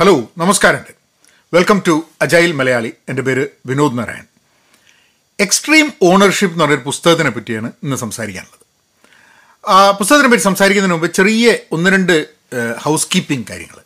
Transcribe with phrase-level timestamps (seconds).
[0.00, 0.90] Hello നമസ്കാരമുണ്ട്
[1.54, 4.26] welcome to agile Malayali എന്റെ പേര് വിനോദ് നാരായൺ.
[5.40, 8.64] എക്സ്ട്രീം ഓണർഷിപ്പ് എന്ന് പറഞ്ഞൊരു പുസ്തകത്തിനെ പറ്റിയാണ് ഇന്ന് സംസാരിക്കാനുള്ളത്.
[9.68, 12.26] ആ പുസ്തകത്തിനെ പറ്റി സംസാരിക്കുന്നതിന് മുമ്പ് ചെറിയ ഒന്ന് രണ്ട്
[12.78, 13.78] ഹൗസ് കീപ്പിംഗ് കാര്യങ്ങൾ.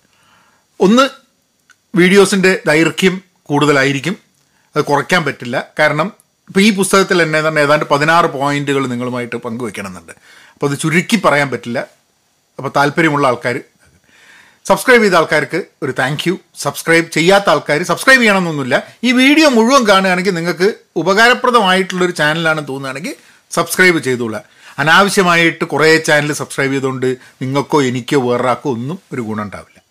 [0.80, 1.09] ഒന്ന്
[1.96, 4.17] വീഡിയോസിന്റെ ദൈർഘ്യം കൂടുതലായിരിക്കും.
[4.76, 5.67] അത് കുറയ്ക്കാൻ പറ്റില്ല.
[5.79, 6.13] കാരണം
[6.49, 10.13] ഇപ്പോൾ ഈ പുസ്തകത്തിൽ തന്നെ തന്നെ ഏതാണ്ട് പതിനാറ് പോയിന്റുകൾ നിങ്ങളുമായിട്ട് പങ്കുവെക്കണമെന്നുണ്ട്.
[10.53, 11.79] അപ്പോൾ അത് ചുരുക്കി പറയാൻ പറ്റില്ല.
[12.58, 13.60] അപ്പോൾ താല്പര്യമുള്ള ആൾക്കാർ
[14.65, 18.82] സബ്സ്ക്രൈബ് ചെയ്ത ആൾക്കാർക്ക് ഒരു താങ്ക് യു സബ്സ്ക്രൈബ് ചെയ്യാത്ത ആൾക്കാർ സബ്സ്ക്രൈബ് ചെയ്യണമെന്നൊന്നുമില്ല.
[19.05, 23.14] ഈ വീഡിയോ മുഴുവൻ കാണുകയാണെങ്കിൽ നിങ്ങൾക്ക് ഉപകാരപ്രദമായിട്ടുള്ളൊരു ചാനലാണെന്ന് തോന്നുകയാണെങ്കിൽ
[23.50, 24.42] സബ്സ്ക്രൈബ് ചെയ്തോളാം.
[24.78, 29.83] അനാവശ്യമായിട്ട് കുറേ ചാനൽ സബ്സ്ക്രൈബ് ചെയ്തുകൊണ്ട് നിങ്ങൾക്കോ എനിക്കോ വേറൊരാൾക്കോ ഒന്നും ഒരു ഗുണം ഉണ്ടാവില്ല.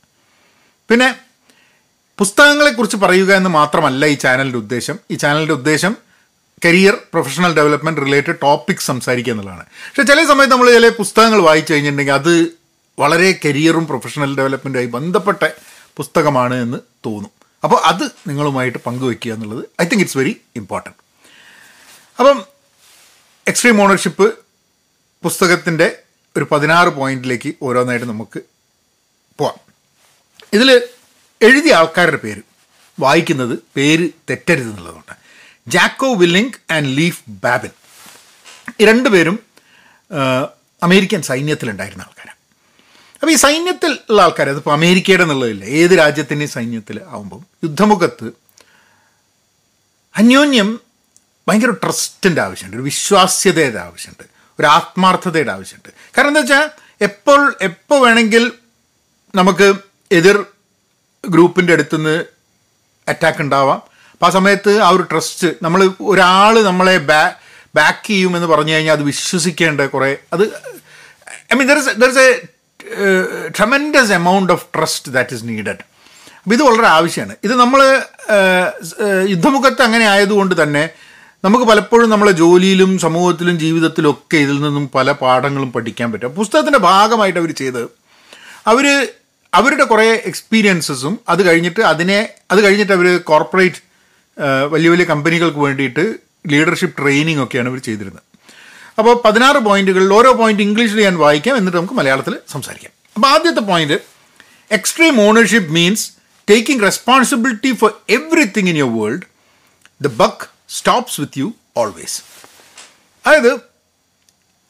[0.89, 1.15] പിന്നെ
[2.17, 4.99] പുസ്തകങ്ങളെക്കുറിച്ച് പറയുക എന്ന് മാത്രമല്ല ഈ ചാനലിന്റെ ഉദ്ദേശം.
[5.11, 5.95] ഈ ചാനലിന്റെ ഉദ്ദേശം
[6.65, 9.63] career professional development related topics സംസാരിക്കുക എന്നുള്ളതാണ്.
[9.63, 12.60] പക്ഷേ ചില സമയത്ത് നമ്മൾ ചില പുസ്തകങ്ങൾ വായിച്ചു കഴിഞ്ഞിട്ടുണ്ടെങ്കിൽ അത്
[13.01, 15.49] വളരെ കരിയറും പ്രൊഫഷണൽ ഡെവലപ്മെന്റുമായി ബന്ധപ്പെട്ട
[15.97, 17.31] പുസ്തകമാണ് എന്ന് തോന്നും.
[17.63, 20.97] അപ്പോൾ അത് നിങ്ങളുമായിട്ട് പങ്കുവെക്കുക എന്നുള്ളത് I think it's very important.
[22.19, 22.45] അപ്പം
[23.47, 24.33] എക്സ്ട്രീം ഓണർഷിപ്പ്
[25.23, 25.99] പുസ്തകത്തിന്റെ
[26.37, 28.39] ഒരു പതിനാറ് പോയിന്റിലേക്ക് ഓരോന്നായിട്ട് നമുക്ക്
[29.37, 29.59] പോവാം.
[30.53, 30.71] ഇതിൽ
[31.41, 32.41] എഴുതിയ ആൾക്കാരുടെ പേര്
[32.99, 35.13] വായിക്കുന്നത് പേര് തെറ്റരുത് എന്നുള്ളതുകൊണ്ട്.
[35.67, 37.69] Jocko Willink and Leif Babin.
[38.79, 39.39] ഈ രണ്ടുപേരും
[40.83, 42.20] അമേരിക്കൻ സൈന്യത്തിലുണ്ടായിരുന്ന ആൾക്കാരാണ്.
[43.21, 48.31] അപ്പോൾ ഈ സൈന്യത്തിൽ ഉള്ള ആൾക്കാർ അതിപ്പോൾ അമേരിക്കയുടെ എന്നുള്ളതില്ല ഏത് രാജ്യത്തിന്റെയും സൈന്യത്തിൽ ആകുമ്പം യുദ്ധമുഖത്ത്
[50.15, 50.79] അന്യോന്യം
[51.47, 54.23] ഭയങ്കര ട്രസ്റ്റിന്റെ ആവശ്യമുണ്ട് ഒരു വിശ്വാസ്യതയുടെ ആവശ്യമുണ്ട്
[54.59, 55.89] ഒരു ആത്മാർത്ഥതയുടെ ആവശ്യമുണ്ട്.
[56.17, 56.65] കാരണം എന്താ വെച്ചാൽ
[57.01, 58.51] എപ്പോൾ എപ്പോൾ വേണമെങ്കിൽ
[59.35, 59.73] നമുക്ക്
[60.11, 60.45] എതിർ
[61.29, 62.25] ഗ്രൂപ്പിന്റെ അടുത്തുനിന്ന്
[63.07, 63.79] അറ്റാക്ക് ഉണ്ടാവാം.
[64.13, 67.21] അപ്പോൾ ആ സമയത്ത് ആ ഒരു ട്രസ്റ്റ് നമ്മൾ ഒരാൾ നമ്മളെ ബാ
[67.75, 70.43] ബാക്ക് ചെയ്യുമെന്ന് പറഞ്ഞു കഴിഞ്ഞാൽ അത് വിശ്വസിക്കേണ്ട കുറേ അത്
[71.51, 72.29] I mean there is there is a
[73.57, 75.83] tremendous amount of trust that is needed
[76.43, 77.35] അപ്പോൾ ഇത് വളരെ ആവശ്യമാണ്.
[77.43, 78.03] ഇത് നമ്മൾ
[79.27, 80.89] യുദ്ധമുഖത്ത് അങ്ങനെ ആയതുകൊണ്ട് തന്നെ
[81.43, 86.33] നമുക്ക് പലപ്പോഴും നമ്മളെ ജോലിയിലും സമൂഹത്തിലും ജീവിതത്തിലും ഒക്കെ ഇതിൽ നിന്നും പല പാഠങ്ങളും പഠിക്കാൻ പറ്റും.
[86.33, 87.83] പുസ്തകത്തിന്റെ ഭാഗമായിട്ട് അവർ ചെയ്ത്
[88.67, 89.09] അവർ
[89.53, 93.81] അവരുടെ കുറേ എക്സ്പീരിയൻസസും അത് കഴിഞ്ഞിട്ട് അതിനെ അത് കഴിഞ്ഞിട്ട് അവർ കോർപ്പറേറ്റ്
[94.69, 96.15] വലിയ വലിയ കമ്പനികൾക്ക് വേണ്ടിയിട്ട്
[96.51, 98.23] ലീഡർഷിപ്പ് ട്രെയിനിങ് ഒക്കെയാണ് അവർ ചെയ്തിരുന്നത്.
[98.97, 102.91] അപ്പോൾ പതിനാറ് പോയിന്റുകളിൽ ഓരോ പോയിന്റ് ഇംഗ്ലീഷിൽ ഞാൻ വായിക്കാം എന്നിട്ട് നമുക്ക് മലയാളത്തിൽ സംസാരിക്കാം.
[103.15, 103.99] അപ്പോൾ ആദ്യത്തെ point
[104.71, 106.11] extreme ownership means
[106.49, 109.21] taking responsibility for everything in your world
[110.01, 112.21] the buck stops with you always
[113.25, 113.59] അതായത്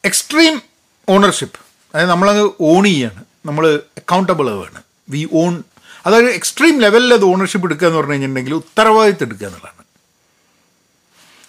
[0.06, 0.62] എക്സ്ട്രീം
[1.10, 1.60] ഓണർഷിപ്പ്
[1.94, 3.26] അതായത് നമ്മളത് ഓൺ ചെയ്യാണ്.
[3.46, 4.82] നമ്മൾ അക്കൗണ്ടബിൾ ആണ്.
[5.10, 5.64] വി ഓൺ
[6.06, 9.86] അതായത് എക്സ്ട്രീം ലെവലിൽ അത് ഓണർഷിപ്പ് എടുക്കുക എന്ന് പറഞ്ഞു കഴിഞ്ഞിട്ടുണ്ടെങ്കിൽ ഉത്തരവാദിത്തം എടുക്കുക എന്നുള്ളതാണ്.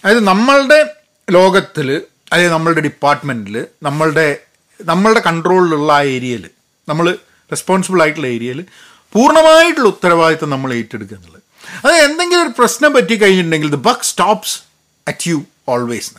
[0.05, 0.97] അതായത് നമ്മളുടെ
[1.31, 4.27] ലോകത്തിൽ അതായത് നമ്മളുടെ ഡിപ്പാർട്ട്മെന്റിൽ നമ്മളുടെ
[4.81, 6.45] നമ്മളുടെ കൺട്രോളിലുള്ള ആ ഏരിയയിൽ
[6.89, 7.07] നമ്മൾ
[7.51, 8.61] റെസ്പോൺസിബിൾ ആയിട്ടുള്ള ഏരിയയിൽ
[9.13, 11.43] പൂർണമായിട്ടുള്ള ഉത്തരവാദിത്തം നമ്മൾ ഏറ്റെടുക്കുക എന്നുള്ളത്.
[11.85, 14.55] അത് എന്തെങ്കിലും ഒരു പ്രശ്നം പറ്റി കഴിഞ്ഞിട്ടുണ്ടെങ്കിൽ the buck stops
[15.07, 15.39] at you
[15.69, 16.11] always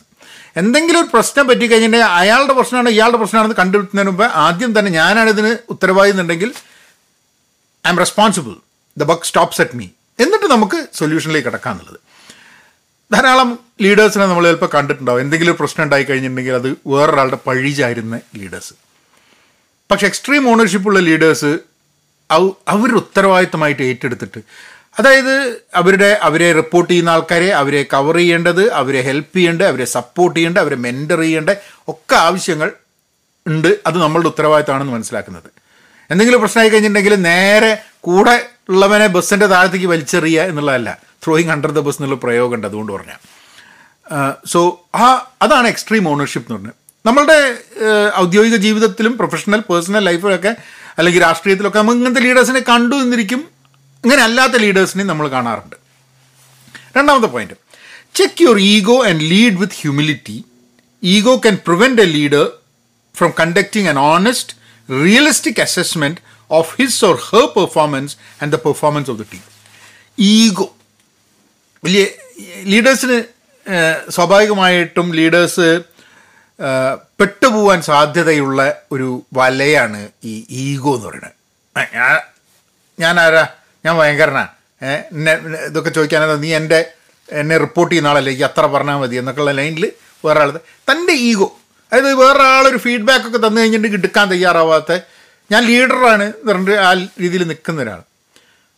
[0.56, 5.52] എന്തെങ്കിലും ഒരു പ്രശ്നം പറ്റി കഴിഞ്ഞിട്ടുണ്ടെങ്കിൽ അയാളുടെ പ്രശ്നമാണ് ഇയാളുടെ പ്രശ്നമാണെന്ന് കണ്ടുപിടുത്തുന്നതിന് മുമ്പ് ആദ്യം തന്നെ ഞാനാണ് ഇതിന്
[5.68, 6.50] ഉത്തരവാദിന്നുണ്ടെങ്കിൽ
[7.84, 8.54] I am responsible
[8.96, 9.86] the buck stops at me
[10.18, 12.00] എന്നിട്ട് നമുക്ക് സൊല്യൂഷനിലേക്ക് കിടക്കാമെന്നുള്ളത്
[13.14, 15.20] ധാരാളം ലീഡേഴ്സിനെ നമ്മൾ ചിലപ്പോൾ കണ്ടിട്ടുണ്ടാവും.
[15.20, 18.74] എന്തെങ്കിലും പ്രശ്നം ഉണ്ടായി കഴിഞ്ഞിട്ടുണ്ടെങ്കിൽ അത് വേറൊരാളുടെ പഴിചായിരുന്ന ലീഡേഴ്സ്
[19.90, 21.58] പക്ഷെ എക്സ്ട്രീം ഓണർഷിപ്പുള്ള ലീഡേഴ്സ്
[22.68, 24.40] അവർ ഉത്തരവാദിത്തമായിട്ട് ഏറ്റെടുത്തിട്ട്
[24.98, 25.34] അതായത്
[25.74, 30.76] അവരുടെ അവരെ റിപ്പോർട്ട് ചെയ്യുന്ന ആൾക്കാരെ അവരെ കവർ ചെയ്യേണ്ടത് അവരെ ഹെൽപ്പ് ചെയ്യേണ്ടത് അവരെ സപ്പോർട്ട് ചെയ്യേണ്ടത് അവരെ
[30.76, 31.50] മെന്റർ ചെയ്യേണ്ട
[31.88, 32.72] ഒക്കെ ആവശ്യങ്ങൾ
[33.46, 33.78] ഉണ്ട്.
[33.86, 35.50] അത് നമ്മളുടെ ഉത്തരവാദിത്തമാണെന്ന് മനസ്സിലാക്കുന്നത്.
[36.10, 40.98] എന്തെങ്കിലും പ്രശ്നമായി കഴിഞ്ഞിട്ടുണ്ടെങ്കിൽ നേരെ കൂടെ ഉള്ളവനെ ബസ്സിന്റെ താഴത്തേക്ക് വലിച്ചെറിയുക എന്നുള്ളതല്ല.
[41.24, 43.20] ത്രോയിങ് അണ്ടർ ദ ബസ് എന്നുള്ള പ്രയോഗം ഉണ്ട് അതുകൊണ്ട് പറഞ്ഞാൽ
[44.46, 46.80] സോ ആ അതാണ് എക്സ്ട്രീം ഓണർഷിപ്പ് എന്ന് പറഞ്ഞത്.
[47.06, 47.58] നമ്മളുടെ
[48.16, 50.56] ഔദ്യോഗിക ജീവിതത്തിലും പ്രൊഫഷണൽ പേഴ്സണൽ ലൈഫിലൊക്കെ
[50.98, 53.48] അല്ലെങ്കിൽ രാഷ്ട്രീയത്തിലൊക്കെ നമ്മൾ ഇങ്ങനത്തെ ലീഡേഴ്സിനെ കണ്ടു എന്നിരിക്കും.
[54.04, 55.76] ഇങ്ങനെ അല്ലാത്ത ലീഡേഴ്സിനെയും നമ്മൾ കാണാറുണ്ട്.
[56.96, 57.54] രണ്ടാമത്തെ point
[58.14, 60.44] check your ego and lead with humility
[61.02, 62.52] ego can prevent a leader
[63.16, 64.54] from conducting an honest
[65.04, 66.20] realistic assessment
[66.50, 69.42] of his or her performance and the performance of the team
[70.18, 70.73] ego
[71.84, 72.02] വലിയ
[72.62, 73.16] ലീഡേഴ്സിന്
[74.10, 75.68] സ്വാഭാവികമായിട്ടും leaders
[77.20, 78.60] പെട്ടുപോകാൻ സാധ്യതയുള്ള
[78.92, 81.32] ഒരു വലയാണ് ഈ ego എന്ന് പറയുന്നത്.
[83.00, 83.44] ഞാൻ ആരാ
[83.84, 84.44] ഞാൻ ഭയങ്കരനാ.
[84.82, 85.32] എന്നെ
[85.66, 86.80] ഇതൊക്കെ ചോദിക്കാനാ നീ എന്റെ
[87.40, 88.32] എന്നെ റിപ്പോർട്ട് ചെയ്യുന്ന ആളല്ലേ?
[88.32, 89.84] ഈ അത്ര പറഞ്ഞാൽ മതി എന്നൊക്കെയുള്ള ലൈനിൽ
[90.24, 90.50] വേറെ ആൾ
[90.90, 91.48] തന്റെ ഈഗോ.
[91.92, 94.92] അതായത് വേറെ ആളൊരു ഫീഡ്ബാക്ക് ഒക്കെ തന്നു കഴിഞ്ഞിട്ട് എടുക്കാൻ തയ്യാറാവാത്ത
[95.52, 96.92] ഞാൻ ലീഡറാണ് എന്ന് പറഞ്ഞിട്ട് ആ
[97.22, 98.02] രീതിയിൽ നിൽക്കുന്ന ഒരാൾ.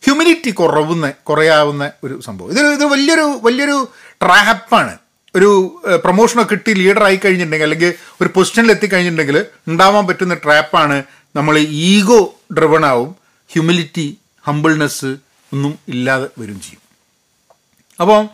[0.05, 2.51] ഹ്യൂമിനിറ്റി കുറവുന്ന കുറയാവുന്ന ഒരു സംഭവം.
[2.51, 3.87] ഇത് ഇത് വലിയൊരു വലിയൊരു
[4.21, 4.97] ട്രാപ്പാണ്
[5.35, 11.03] ഒരു പ്രൊമോഷനൊക്കെ കിട്ടി ലീഡറായി കഴിഞ്ഞിട്ടുണ്ടെങ്കിൽ അല്ലെങ്കിൽ ഒരു പൊസിഷനിൽ എത്തിക്കഴിഞ്ഞിട്ടുണ്ടെങ്കിൽ ഉണ്ടാവാൻ പറ്റുന്ന ട്രാപ്പാണ്
[11.35, 13.15] നമ്മൾ ഈഗോ ഡ്രിവൺ ആവും
[13.49, 14.17] ഹ്യൂമിലിറ്റി
[14.47, 15.17] ഹമ്പിൾനെസ്
[15.53, 16.81] ഒന്നും ഇല്ലാതെ വരും ചെയ്യും.
[17.99, 18.29] അപ്പം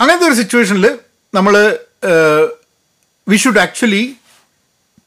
[0.00, 0.98] അങ്ങനത്തെ ഒരു സിറ്റുവേഷനിൽ
[1.34, 1.78] നമ്മൾ
[3.28, 4.16] we should actually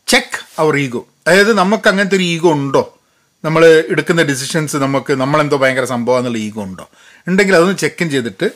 [0.07, 2.96] check our ego അതായത് നമുക്ക് അങ്ങനത്തെ ഒരു ഈഗോ ഉണ്ടോ?
[3.45, 3.63] നമ്മൾ
[3.93, 6.85] എടുക്കുന്ന ഡിസിഷൻസ് നമുക്ക് നമ്മളെന്തോ ഭയങ്കര സംഭവം എന്നുള്ള ഈഗോ ഉണ്ടോ?
[7.27, 8.47] ഉണ്ടെങ്കിൽ അതൊന്ന് ചെക്കിൻ ചെയ്തിട്ട്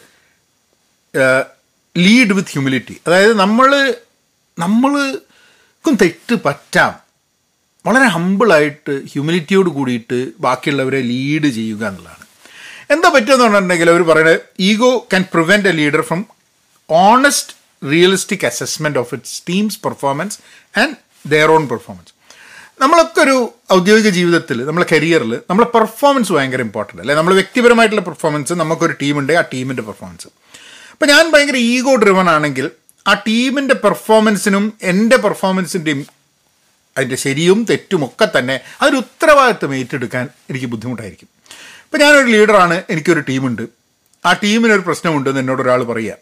[1.97, 3.69] ലീഡ് വിത്ത് ഹ്യൂമിലിറ്റി അതായത് നമ്മൾ
[4.57, 6.91] നമ്മൾക്കും തെറ്റ് പറ്റാം.
[7.85, 12.25] വളരെ ഹമ്പിളായിട്ട് ഹ്യൂമിലിറ്റിയോട് കൂടിയിട്ട് ബാക്കിയുള്ളവരെ ലീഡ് ചെയ്യുക എന്നുള്ളതാണ്.
[12.93, 16.21] എന്താ പറ്റുമെന്ന് പറഞ്ഞിട്ടുണ്ടെങ്കിൽ അവർ പറയുന്നത് ego can prevent a leader from
[16.89, 17.53] honest
[17.91, 20.37] realistic assessment of its team's performance
[20.79, 20.95] and
[21.33, 22.10] their own performance
[22.79, 23.35] നമ്മളൊക്കെ ഒരു
[23.73, 27.15] ഔദ്യോഗിക ജീവിതത്തിൽ നമ്മളെ കരിയറിൽ നമ്മളെ പെർഫോമൻസ് ഭയങ്കര ഇമ്പോർട്ടന്റ് അല്ലേ?
[27.15, 30.27] നമ്മൾ വ്യക്തിപരമായിട്ടുള്ള പെർഫോമൻസ് നമുക്കൊരു ടീമുണ്ട് ആ ടീമിന്റെ പെർഫോമൻസ്
[30.93, 32.65] അപ്പോൾ ഞാൻ ഭയങ്കര ഈഗോ ഡ്രിവൺ ആണെങ്കിൽ
[33.05, 36.01] ആ ടീമിന്റെ പെർഫോമൻസിനും എന്റെ പെർഫോമൻസിന്റെയും
[36.97, 41.27] അതിന്റെ ശരിയും തെറ്റും ഒക്കെ തന്നെ അതൊരു ഉത്തരവാദിത്വം ഏറ്റെടുക്കാൻ എനിക്ക് ബുദ്ധിമുട്ടായിരിക്കും.
[41.85, 43.63] ഇപ്പം ഞാനൊരു ലീഡറാണ് എനിക്കൊരു ടീമുണ്ട്
[44.25, 46.17] ആ ടീമിനൊരു പ്രശ്നമുണ്ടെന്ന് എന്നോട് ഒരാൾ പറയുക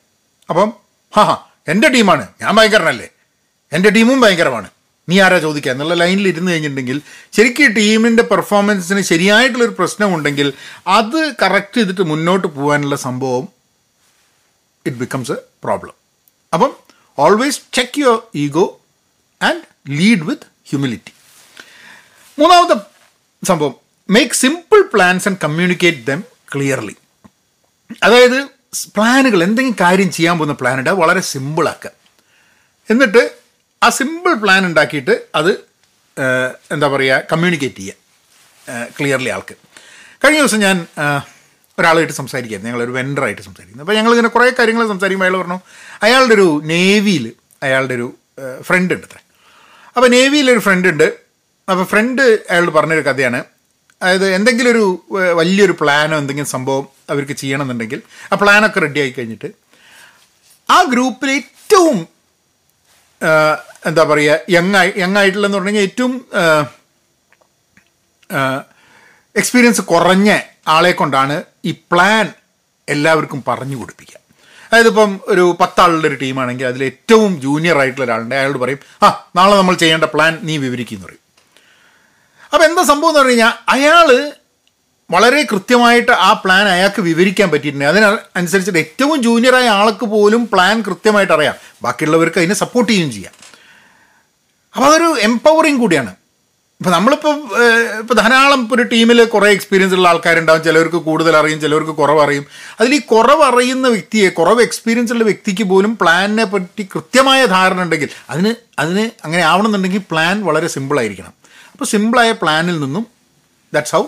[0.49, 0.69] അപ്പം
[1.13, 1.35] ഹാ ഹാ
[1.67, 3.07] എന്റെ ടീമാണ് ഞാൻ ഭയങ്കരനല്ലേ?
[3.71, 4.69] എന്റെ ടീമും ഭയങ്കരമാണ്.
[5.09, 6.97] നീ ആരാ ചോദിക്കുക എന്നുള്ള ലൈനിൽ ഇരുന്ന് കഴിഞ്ഞിട്ടുണ്ടെങ്കിൽ
[7.33, 10.47] ശരിക്കും ടീമിന്റെ പെർഫോമൻസിന് ശരിയായിട്ടുള്ളൊരു പ്രശ്നമുണ്ടെങ്കിൽ
[10.87, 13.45] അത് കറക്റ്റ് ചെയ്തിട്ട് മുന്നോട്ട് പോകാനുള്ള സംഭവം
[14.85, 15.95] ഇറ്റ് ബിക്കംസ് എ പ്രോബ്ലം
[16.53, 16.71] അപ്പം
[17.17, 18.65] always check your ego
[19.41, 21.13] and lead with humility
[22.37, 22.77] മൂന്നാമത്തെ
[23.43, 23.75] സംഭവം
[24.09, 26.21] make simple plans and communicate them
[26.53, 26.95] clearly
[28.03, 28.39] അതായത്
[28.95, 31.91] പ്ലാനുകൾ എന്തെങ്കിലും കാര്യം ചെയ്യാൻ പോകുന്ന പ്ലാനുണ്ട് വളരെ സിമ്പിളാക്കുക
[32.89, 33.21] എന്നിട്ട്
[33.81, 35.51] ആ സിമ്പിൾ പ്ലാൻ ഉണ്ടാക്കിയിട്ട് അത്
[36.73, 39.55] എന്താ പറയുക കമ്മ്യൂണിക്കേറ്റ് ചെയ്യുക ക്ലിയർലി ആൾക്ക്.
[40.23, 40.77] കഴിഞ്ഞ ദിവസം ഞാൻ
[41.79, 43.83] ഒരാളായിട്ട് സംസാരിക്കുകയായിരുന്നു ഞങ്ങളൊരു വെൻഡറായിട്ട് സംസാരിക്കുന്നു.
[43.83, 45.59] അപ്പോൾ ഞങ്ങളിങ്ങനെ കുറേ കാര്യങ്ങൾ സംസാരിക്കുമ്പോൾ അയാൾ പറഞ്ഞു
[46.03, 47.25] അയാളുടെ ഒരു നേവിയിൽ
[47.63, 48.07] അയാളുടെ ഒരു
[48.61, 49.19] ഫ്രണ്ട് ഉണ്ട് അത്ര.
[49.95, 51.07] അപ്പോൾ നേവിയിലൊരു ഫ്രണ്ട് ഉണ്ട്.
[51.71, 53.43] അപ്പോൾ ഫ്രണ്ട് അയാളോട് പറഞ്ഞൊരു കഥയാണ്.
[54.01, 54.85] അതായത് എന്തെങ്കിലും ഒരു
[55.39, 58.01] വലിയൊരു പ്ലാനോ എന്തെങ്കിലും സംഭവം അവർക്ക് ചെയ്യണമെന്നുണ്ടെങ്കിൽ
[58.31, 59.49] ആ പ്ലാനൊക്കെ റെഡി ആയി കഴിഞ്ഞിട്ട്
[60.71, 62.07] ആ ഗ്രൂപ്പിൽ ഏറ്റവും
[63.89, 66.13] എന്താ പറയുക യങ് ആയി യങ് ആയിട്ടുള്ളതെന്ന് കഴിഞ്ഞാൽ ഏറ്റവും
[69.35, 70.29] എക്സ്പീരിയൻസ് കുറഞ്ഞ
[70.67, 71.35] ആളെ കൊണ്ടാണ്
[71.65, 72.25] ഈ പ്ലാൻ
[72.87, 74.17] എല്ലാവർക്കും പറഞ്ഞു കൊടുപ്പിക്കുക.
[74.67, 78.35] അതായത് ഇപ്പം ഒരു പത്താളുടെ ഒരു ടീമാണെങ്കിൽ അതിൽ ഏറ്റവും ജൂനിയർ ആയിട്ടുള്ള ഒരാളുണ്ട്.
[78.35, 81.23] അയാളോട് പറയും ആ നാളെ നമ്മൾ ചെയ്യേണ്ട പ്ലാൻ നീ വിവരിക്കുന്നു പറയും.
[82.53, 84.07] അപ്പം എന്താ സംഭവം എന്ന് പറഞ്ഞു കഴിഞ്ഞാൽ അയാൾ
[85.11, 87.85] വളരെ കൃത്യമായിട്ട് ആ പ്ലാൻ അയാൾക്ക് വിവരിക്കാൻ പറ്റിയിട്ടുണ്ട്.
[87.85, 91.53] അതിനനുസരിച്ചിട്ട് ഏറ്റവും ജൂനിയറായ ആൾക്ക് പോലും പ്ലാൻ കൃത്യമായിട്ട് അറിയാം.
[91.83, 93.33] ബാക്കിയുള്ളവർക്ക് അതിനെ സപ്പോർട്ട് ചെയ്യുകയും ചെയ്യാം.
[94.75, 96.15] അപ്പോൾ അതൊരു എംപവറിങ് കൂടിയാണ്.
[96.79, 97.35] ഇപ്പം നമ്മളിപ്പോൾ
[97.99, 100.63] ഇപ്പോൾ ധാരാളം ഇപ്പോൾ ഒരു ടീമിൽ കുറേ എക്സ്പീരിയൻസ് ഉള്ള ആൾക്കാരുണ്ടാവും.
[100.63, 102.45] ചിലവർക്ക് കൂടുതൽ അറിയും ചിലവർക്ക് കുറവ് അറിയും.
[102.79, 108.09] അതിൽ ഈ കുറവ് അറിയുന്ന വ്യക്തിയെ കുറവ് എക്സ്പീരിയൻസ് ഉള്ള വ്യക്തിക്ക് പോലും പ്ലാനിനെ പറ്റി കൃത്യമായ ധാരണ ഉണ്ടെങ്കിൽ
[108.29, 111.33] അതിന് അതിന് അങ്ങനെ ആവണമെന്നുണ്ടെങ്കിൽ പ്ലാൻ വളരെ സിമ്പിളായിരിക്കണം
[111.71, 113.05] അപ്പോൾ സിമ്പിളായ പ്ലാനിൽ നിന്നും
[113.73, 114.03] ദാറ്റ്സ് ഹൗ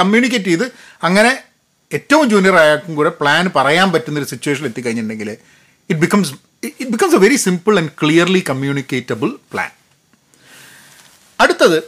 [0.00, 0.66] കമ്മ്യൂണിക്കേറ്റ് ചെയ്ത്
[1.02, 1.32] അങ്ങനെ
[1.90, 5.30] ഏറ്റവും ജൂനിയർ ആയാൾക്കും കൂടെ പ്ലാൻ പറയാൻ പറ്റുന്ന പറ്റുന്നൊരു സിറ്റുവേഷനിൽ എത്തിക്കഴിഞ്ഞിട്ടുണ്ടെങ്കിൽ
[5.90, 6.32] it becomes
[6.62, 9.70] it becomes a very simple and clearly communicatable plan
[11.38, 11.78] അടുത്തത്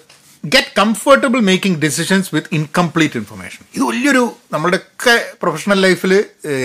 [0.44, 6.12] get comfortable making decisions with incomplete information ഇത് വലിയൊരു നമ്മുടെയൊക്കെ പ്രൊഫഷണൽ ലൈഫിൽ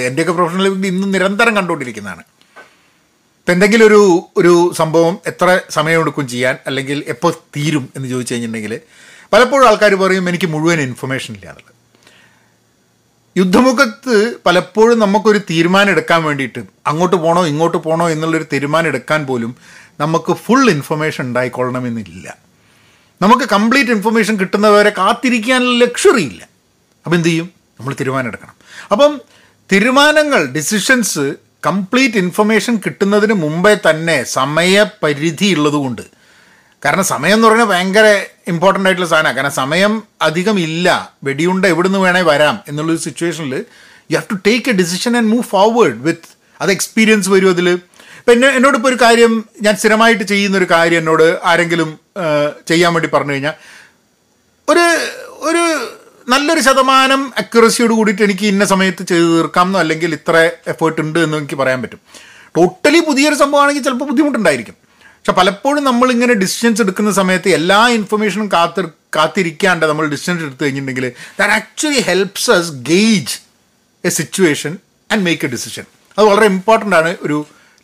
[0.08, 2.24] എന്റെയൊക്കെ പ്രൊഫഷണൽ ലൈഫിൽ ഇന്നും നിരന്തരം കണ്ടുകൊണ്ടിരിക്കുന്നതാണ്.
[3.40, 4.02] ഇപ്പം എന്തെങ്കിലും ഒരു
[4.38, 8.75] ഒരു സംഭവം എത്ര സമയമെടുക്കും ചെയ്യാൻ അല്ലെങ്കിൽ എപ്പോൾ തീരും എന്ന് ചോദിച്ചു കഴിഞ്ഞിട്ടുണ്ടെങ്കിൽ
[9.33, 11.72] പലപ്പോഴും ആൾക്കാർ പറയും എനിക്ക് മുഴുവൻ ഇൻഫർമേഷൻ ഇല്ല എന്നുള്ളത്.
[13.38, 19.55] യുദ്ധമുഖത്ത് പലപ്പോഴും നമുക്കൊരു തീരുമാനം എടുക്കാൻ വേണ്ടിയിട്ട് അങ്ങോട്ട് പോകണോ ഇങ്ങോട്ട് പോകണോ എന്നുള്ളൊരു തീരുമാനം എടുക്കാൻ പോലും
[20.00, 22.38] നമുക്ക് ഫുൾ ഇൻഫർമേഷൻ ഉണ്ടായിക്കൊള്ളണമെന്നില്ല.
[23.22, 26.48] നമുക്ക് കംപ്ലീറ്റ് ഇൻഫർമേഷൻ കിട്ടുന്നവരെ കാത്തിരിക്കാനുള്ള ലക്ഷറി ഇല്ല.
[27.05, 27.51] അപ്പം എന്ത് ചെയ്യും?
[27.79, 28.53] നമ്മൾ തീരുമാനം എടുക്കണം.
[28.91, 29.22] അപ്പം
[29.72, 36.21] തീരുമാനങ്ങൾ ഡിസിഷൻസ് കംപ്ലീറ്റ് ഇൻഫർമേഷൻ കിട്ടുന്നതിന് മുമ്പേ തന്നെ സമയപരിധി ഉള്ളതുകൊണ്ട്
[36.85, 39.35] കാരണം സമയം എന്ന് പറഞ്ഞാൽ ഭയങ്കര ഇമ്പോർട്ടന്റ് ആയിട്ടുള്ള സാധനമാണ്.
[39.35, 41.11] കാരണം സമയം അധികം ഇല്ല.
[41.23, 43.65] വെടിയുണ്ട എവിടുന്ന് വേണേൽ വരാം എന്നുള്ളൊരു സിറ്റുവേഷനിൽ
[44.11, 46.29] you have to take a decision and move forward with
[46.61, 51.39] അത് എക്സ്പീരിയൻസ് വരും അതിൽ ഇപ്പം എന്നെ എന്നോട് ഇപ്പോൾ ഒരു കാര്യം ഞാൻ സ്ഥിരമായിട്ട് ചെയ്യുന്നൊരു കാര്യം എന്നോട്
[51.43, 52.00] ആരെങ്കിലും
[52.67, 53.53] ചെയ്യാൻ വേണ്ടി പറഞ്ഞു കഴിഞ്ഞാൽ
[54.69, 54.85] ഒരു
[55.50, 55.63] ഒരു
[56.29, 61.38] നല്ലൊരു ശതമാനം അക്യുറസിയോട് കൂടിയിട്ട് എനിക്ക് ഇന്ന സമയത്ത് ചെയ്ത് തീർക്കാം എന്നോ അല്ലെങ്കിൽ ഇത്ര എഫേർട്ട് ഉണ്ട് എന്ന്
[61.38, 62.00] എനിക്ക് പറയാൻ പറ്റും.
[62.57, 64.90] ടോട്ടലി പുതിയൊരു സംഭവമാണെങ്കിൽ ചിലപ്പോൾ ബുദ്ധിമുട്ടുണ്ടായിരിക്കും.
[65.22, 68.82] പക്ഷെ പലപ്പോഴും നമ്മൾ ഇങ്ങനെ ഡിസിഷൻസ് എടുക്കുന്ന സമയത്ത് എല്ലാ ഇൻഫർമേഷനും കാത്ത്
[69.16, 71.06] കാത്തിരിക്കാണ്ട് നമ്മൾ ഡിസിഷൻസ് എടുത്തു കഴിഞ്ഞിട്ടുണ്ടെങ്കിൽ
[71.40, 73.36] that actually helps us gauge
[74.04, 74.78] a situation
[75.12, 75.86] and make a decision
[76.18, 77.38] അത് വളരെ ഇമ്പോർട്ടന്റ് ആണ് ഒരു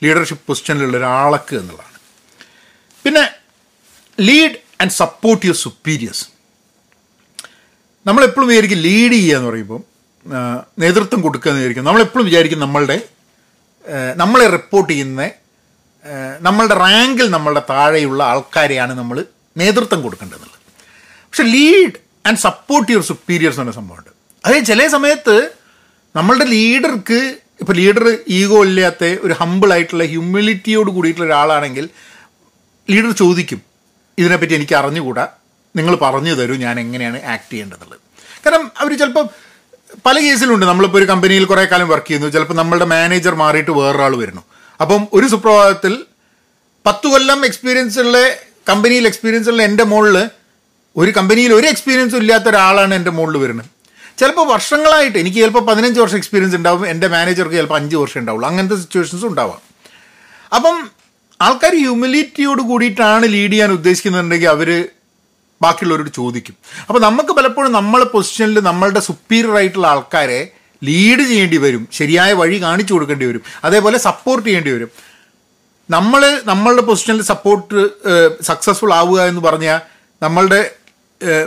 [0.04, 1.96] ലീഡർഷിപ്പ് പൊസിഷനിലുള്ള ഒരാൾക്ക് എന്നുള്ളതാണ്.
[3.06, 3.24] പിന്നെ
[4.18, 6.26] lead and support your superiors
[8.06, 9.82] നമ്മളെപ്പോഴും വിചാരിക്കും ലീഡ് ചെയ്യുക എന്ന് പറയുമ്പോൾ
[10.80, 11.86] നേതൃത്വം കൊടുക്കുക എന്ന് വിചാരിക്കും.
[11.86, 12.98] നമ്മളെപ്പോഴും വിചാരിക്കും നമ്മളുടെ
[14.16, 15.24] നമ്മളെ റിപ്പോർട്ട് ചെയ്യുന്ന
[16.42, 19.26] നമ്മളുടെ റാങ്കിൽ നമ്മളുടെ താഴെയുള്ള ആൾക്കാരെയാണ് നമ്മൾ
[19.58, 20.60] നേതൃത്വം കൊടുക്കേണ്ടതെന്നുള്ളത്.
[21.26, 21.98] പക്ഷെ lead
[22.28, 24.10] and support your superiors എന്ന സംഭവമുണ്ട്.
[24.46, 25.52] അതായത് ചില സമയത്ത്
[26.16, 31.90] നമ്മളുടെ ലീഡർക്ക് ഇപ്പോൾ ലീഡർ ഈഗോ ഇല്ലാത്ത ഒരു ഹമ്പിളായിട്ടുള്ള ഹ്യൂമിലിറ്റിയോട് കൂടിയിട്ടുള്ള ഒരാളാണെങ്കിൽ
[32.90, 33.62] ലീഡർ ചോദിക്കും
[34.18, 35.28] ഇതിനെപ്പറ്റി എനിക്ക് അറിഞ്ഞുകൂടാ?
[35.76, 38.00] നിങ്ങൾ പറഞ്ഞു തരൂ ഞാൻ എങ്ങനെയാണ് ആക്ട് ചെയ്യേണ്ടതുള്ളത്
[38.46, 39.28] കാരണം അവർ ചിലപ്പോൾ
[40.06, 40.66] പല കേസിലുണ്ട്.
[40.66, 42.30] നമ്മളിപ്പോൾ ഒരു കമ്പനിയിൽ കുറേ കാലം വർക്ക് ചെയ്യുന്നു.
[42.30, 44.42] ചിലപ്പോൾ നമ്മളുടെ മാനേജർ മാറിയിട്ട് വേറൊരാൾ വരുന്നു.
[44.82, 46.06] അപ്പം ഒരു സുപ്രഭാതത്തിൽ
[46.86, 48.18] പത്ത് കൊല്ലം എക്സ്പീരിയൻസ് ഉള്ള
[48.70, 50.30] കമ്പനിയിൽ എക്സ്പീരിയൻസ് ഉള്ള എന്റെ മുകളിൽ
[50.98, 53.66] ഒരു കമ്പനിയിൽ ഒരു എക്സ്പീരിയൻസും ഇല്ലാത്ത ഒരാളാണ് എന്റെ മുകളിൽ വരുന്നത്.
[54.18, 56.88] ചിലപ്പോൾ വർഷങ്ങളായിട്ട് എനിക്ക് ചിലപ്പോൾ പതിനഞ്ച് വർഷം എക്സ്പീരിയൻസ് ഉണ്ടാവും.
[56.88, 58.50] എന്റെ മാനേജർക്ക് ചിലപ്പോൾ അഞ്ച് വർഷം ഉണ്ടാവുള്ളൂ.
[58.50, 59.62] അങ്ങനത്തെ സിറ്റുവേഷൻസും ഉണ്ടാവാം.
[60.56, 60.90] അപ്പം
[61.42, 64.90] ആൾക്കാർ ഹ്യൂമിലിറ്റിയോട് കൂടിയിട്ടാണ് ലീഡ് ചെയ്യാൻ ഉദ്ദേശിക്കുന്നുണ്ടെങ്കിൽ അവർ
[65.62, 66.56] ബാക്കിയുള്ളവരോട് ചോദിക്കും.
[66.90, 70.52] അപ്പോൾ നമുക്ക് പലപ്പോഴും നമ്മളെ പൊസിഷനിൽ നമ്മളുടെ സുപ്പീരിയർ ആയിട്ടുള്ള ആൾക്കാരെ
[70.84, 71.88] ലീഡ് ചെയ്യേണ്ടി വരും.
[71.92, 73.42] ശരിയായ വഴി കാണിച്ചു കൊടുക്കേണ്ടി വരും.
[73.64, 74.90] അതേപോലെ സപ്പോർട്ട് ചെയ്യേണ്ടി വരും.
[75.90, 77.90] നമ്മൾ നമ്മളുടെ പൊസിഷനിൽ സപ്പോർട്ട്
[78.44, 79.80] സക്സസ്ഫുൾ ആവുക എന്ന് പറഞ്ഞാൽ
[80.24, 80.72] നമ്മളുടെ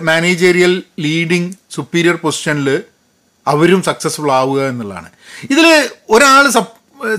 [0.03, 2.83] മാനേജേരിയൽ ലീഡിങ് സുപ്പീരിയർ പൊസിഷനിൽ
[3.47, 5.11] അവരും സക്സസ്ഫുൾ ആവുക എന്നുള്ളതാണ്.
[5.51, 5.67] ഇതിൽ
[6.11, 6.51] ഒരാൾ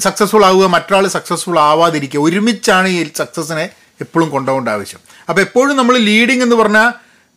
[0.05, 3.69] സക്സസ്ഫുൾ ആവുക മറ്റൊരാൾ സക്സസ്ഫുൾ ആവാതിരിക്കുക ഒരുമിച്ചാണ് ഈ സക്സസ്സിനെ
[4.01, 4.99] എപ്പോഴും കൊണ്ടുപോകേണ്ട ആവശ്യം.
[5.29, 6.89] അപ്പോൾ എപ്പോഴും നമ്മൾ ലീഡിങ് എന്ന് പറഞ്ഞാൽ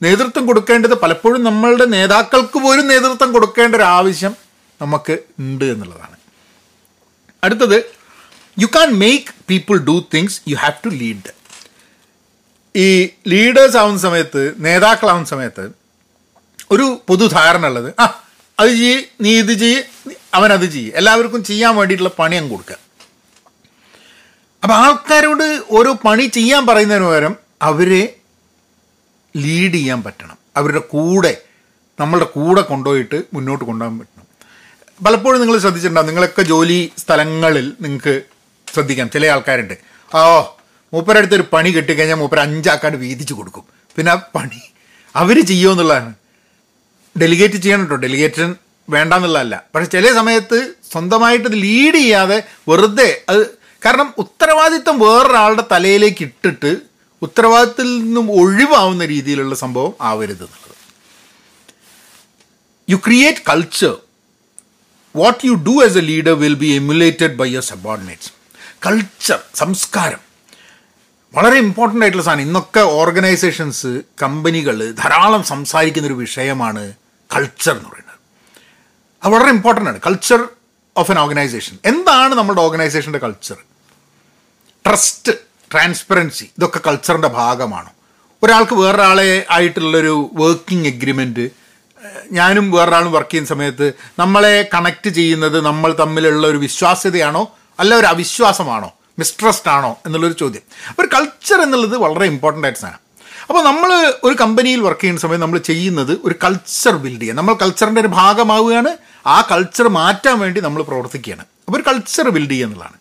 [0.03, 4.44] നേതൃത്വം കൊടുക്കേണ്ടത് പലപ്പോഴും നമ്മളുടെ നേതാക്കൾക്ക് പോലും നേതൃത്വം കൊടുക്കേണ്ട ഒരു ആവശ്യം
[4.83, 6.17] നമുക്ക് ഉണ്ട് എന്നുള്ളതാണ്.
[7.45, 7.85] അടുത്തത്
[8.61, 11.45] you can make people do things you have to lead
[12.79, 15.71] ഈ ലീഡേഴ്സ് ആവുന്ന സമയത്ത് നേതാക്കളാവുന്ന സമയത്ത്
[16.71, 17.95] ഒരു പൊതുധാരണ ഉള്ളത്.
[18.01, 18.25] ആ
[18.61, 19.83] അത് ചെയ്യ് നീ ഇത് ചെയ്യ്
[20.35, 20.93] അവൻ അത് ചെയ്യ്.
[20.95, 22.77] എല്ലാവർക്കും ചെയ്യാൻ വേണ്ടിയിട്ടുള്ള പണി അങ്ങ് കൊടുക്കുക.
[24.63, 28.17] അപ്പം ആൾക്കാരോട് ഓരോ പണി ചെയ്യാൻ പറയുന്നതിന് പകരം അവരെ
[29.37, 30.39] ലീഡ് ചെയ്യാൻ പറ്റണം.
[30.57, 31.43] അവരുടെ കൂടെ
[32.01, 34.24] നമ്മളുടെ കൂടെ കൊണ്ടുപോയിട്ട് മുന്നോട്ട് കൊണ്ടുപോകാൻ പറ്റണം.
[35.05, 36.07] പലപ്പോഴും നിങ്ങൾ ശ്രദ്ധിച്ചിട്ടുണ്ടാവും.
[36.07, 38.23] നിങ്ങളൊക്കെ ജോലി സ്ഥലങ്ങളിൽ നിങ്ങൾക്ക്
[38.75, 39.11] ശ്രദ്ധിക്കാം.
[39.11, 39.75] ചില ആൾക്കാരുണ്ട്.
[40.15, 40.43] ഓ
[40.93, 43.65] മൂപ്പരടുത്ത് ഒരു പണി കിട്ടിക്കഴിഞ്ഞാൽ മൂപ്പര അഞ്ചാക്കാണ്ട് വീതിച്ച് കൊടുക്കും.
[43.97, 44.61] പിന്നെ ആ പണി
[45.17, 46.15] അവർ ചെയ്യുമെന്നുള്ളതാണ്
[47.21, 47.97] ഡെലിഗേറ്റ് ചെയ്യണം കേട്ടോ.
[47.97, 48.55] ഡെലിഗേറ്റൻ
[48.91, 49.65] വേണ്ടെന്നുള്ളതല്ല.
[49.75, 53.47] പക്ഷെ ചില സമയത്ത് സ്വന്തമായിട്ട് ഇത് ലീഡ് ചെയ്യാതെ വെറുതെ അത്
[53.87, 56.77] കാരണം ഉത്തരവാദിത്തം വേറൊരാളുടെ തലയിലേക്ക് ഇട്ടിട്ട്
[57.23, 60.77] ഉത്തരവാദിത്തത്തിൽ നിന്നും ഒഴിവാവുന്ന രീതിയിലുള്ള സംഭവം ആവരുത് എന്നുള്ളത്.
[62.91, 63.97] You create culture
[65.17, 68.31] what you do as a leader will be emulated by your subordinates
[68.87, 70.19] culture സംസ്കാരം.
[71.35, 72.41] വളരെ ഇമ്പോർട്ടന്റ് ആയിട്ടുള്ള സാധനം.
[72.41, 76.93] ഇന്നൊക്കെ ഓർഗനൈസേഷൻസ് കമ്പനികൾ ധാരാളം സംസാരിക്കുന്ന ഒരു വിഷയമാണ്
[77.37, 78.19] കൾച്ചർ എന്ന് പറയുന്നത്.
[79.25, 80.01] അത് വളരെ ഇമ്പോർട്ടന്റ് ആണ്.
[80.07, 80.49] കൾച്ചർ
[80.97, 83.57] ഓഫ് എൻ ഓർഗനൈസേഷൻ എന്താണ് നമ്മുടെ ഓർഗനൈസേഷന്റെ കൾച്ചർ
[84.87, 85.33] ട്രസ്റ്റ്
[85.73, 87.91] ട്രാൻസ്പെറൻസി ഇതൊക്കെ കൾച്ചറിന്റെ ഭാഗമാണ്?
[88.43, 91.64] ഒരാൾക്ക് വേറൊരാളെ ആയിട്ടുള്ളൊരു വർക്കിംഗ് എഗ്രിമെന്റ്
[92.33, 97.57] ഞാനും വേറൊരാളും വർക്ക് ചെയ്യുന്ന സമയത്ത് നമ്മളെ കണക്ട് ചെയ്യുന്നത് നമ്മൾ തമ്മിലുള്ള ഒരു വിശ്വാസ്യതയാണോ?
[97.79, 98.93] അല്ല ഒരു അവിശ്വാസമാണോ?
[99.19, 99.99] മിസ്ട്രസ്റ്റ് ആണോ?
[100.07, 100.63] എന്നുള്ളൊരു ചോദ്യം.
[100.89, 102.99] അപ്പോൾ ഒരു കൾച്ചർ എന്നുള്ളത് വളരെ ഇമ്പോർട്ടന്റ് ആയിട്ട് സാധനം.
[103.49, 108.01] അപ്പോൾ നമ്മൾ ഒരു കമ്പനിയിൽ വർക്ക് ചെയ്യുന്ന സമയത്ത് നമ്മൾ ചെയ്യുന്നത് ഒരു കൾച്ചർ ബിൽഡ് ചെയ്യുക നമ്മൾ കൾച്ചറിന്റെ
[108.01, 108.97] ഒരു ഭാഗമാവുകയാണ്.
[109.27, 111.41] ആ കൾച്ചർ മാറ്റാൻ വേണ്ടി നമ്മൾ പ്രവർത്തിക്കുകയാണ്.
[111.41, 112.95] അപ്പോൾ ഒരു കൾച്ചർ ബിൽഡ് ചെയ്യുക എന്നുള്ളതാണ്.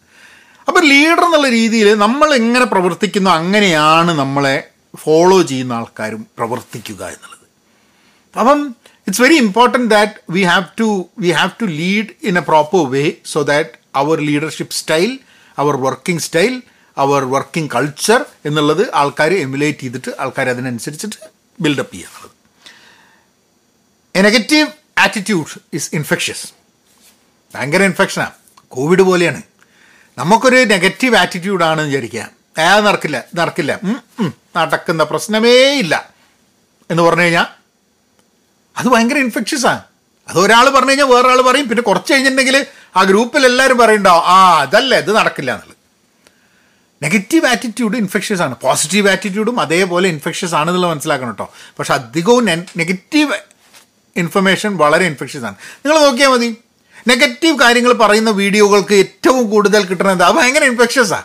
[0.67, 7.43] അപ്പോൾ ലീഡർ എന്നുള്ള രീതിയിൽ നമ്മൾ എങ്ങനെ പ്രവർത്തിക്കുന്നു അങ്ങനെയാണ് നമ്മളെ ഫോളോ ചെയ്യുന്ന ആൾക്കാരും പ്രവർത്തിക്കുക എന്നുള്ളത്.
[8.39, 8.75] അപ്പം
[9.07, 13.11] it's very important that we have to we have to lead in a proper way
[13.25, 15.19] so that our leadership style
[15.57, 16.61] our working style
[16.97, 21.17] our working culture എന്നുള്ളത് ആൾക്കാർ എമുലേറ്റ് ചെയ്തിട്ട് ആൾക്കാർ അതിനനുസരിച്ചിട്ട്
[21.61, 22.31] ബിൽഡപ്പ് ചെയ്യുക എന്നുള്ളത്
[24.15, 24.67] a negative
[24.97, 26.47] attitude is infectious
[27.55, 28.31] ഭയങ്കര ഇൻഫെക്ഷനാണ്
[28.67, 29.41] Covid പോലെയാണ്.
[30.17, 32.29] നമുക്കൊരു നെഗറ്റീവ് ആറ്റിറ്റ്യൂഡാണെന്ന് വിചാരിക്കുക.
[32.59, 33.79] ആ നടക്കില്ല നടക്കില്ല.
[34.57, 36.13] നടക്കുന്ന പ്രശ്നമേ ഇല്ല
[36.89, 37.45] എന്ന് പറഞ്ഞു കഴിഞ്ഞാൽ
[38.77, 39.17] അത് ഭയങ്കര
[39.67, 39.81] ആണ്.
[40.29, 41.67] അത് ഒരാൾ പറഞ്ഞു കഴിഞ്ഞാൽ വേറൊരാൾ പറയും.
[41.69, 42.65] പിന്നെ കുറച്ച് കഴിഞ്ഞിട്ടുണ്ടെങ്കിൽ
[42.95, 45.77] ആ ഗ്രൂപ്പിൽ എല്ലാവരും പറയുണ്ടാവും ആ അതല്ല ഇത് നടക്കില്ല എന്നുള്ളത്.
[47.03, 48.55] നെഗറ്റീവ് ആറ്റിറ്റ്യൂഡ് ഇൻഫെക്ഷ്യസ് ആണ്.
[48.61, 51.53] പോസിറ്റീവ് ആറ്റിറ്റ്യൂഡും അതേപോലെ ഇൻഫെക്ഷ്യസ് ആണെന്നുള്ളത് മനസ്സിലാക്കണം കേട്ടോ.
[51.79, 53.33] പക്ഷെ അധികവും നെഗറ്റീവ്
[54.15, 55.55] ഇൻഫർമേഷൻ വളരെ ഇൻഫെക്ഷ്യസ് ആണ്.
[55.85, 56.57] നിങ്ങൾ നോക്കിയാൽ മതി.
[57.07, 61.23] നെഗറ്റീവ് കാര്യങ്ങൾ പറയുന്ന വീഡിയോകൾക്ക് ഏറ്റവും കൂടുതൽ കിട്ടുന്നത് അത് ഭയങ്കര ഇൻഫെക്ഷ്യസാണ്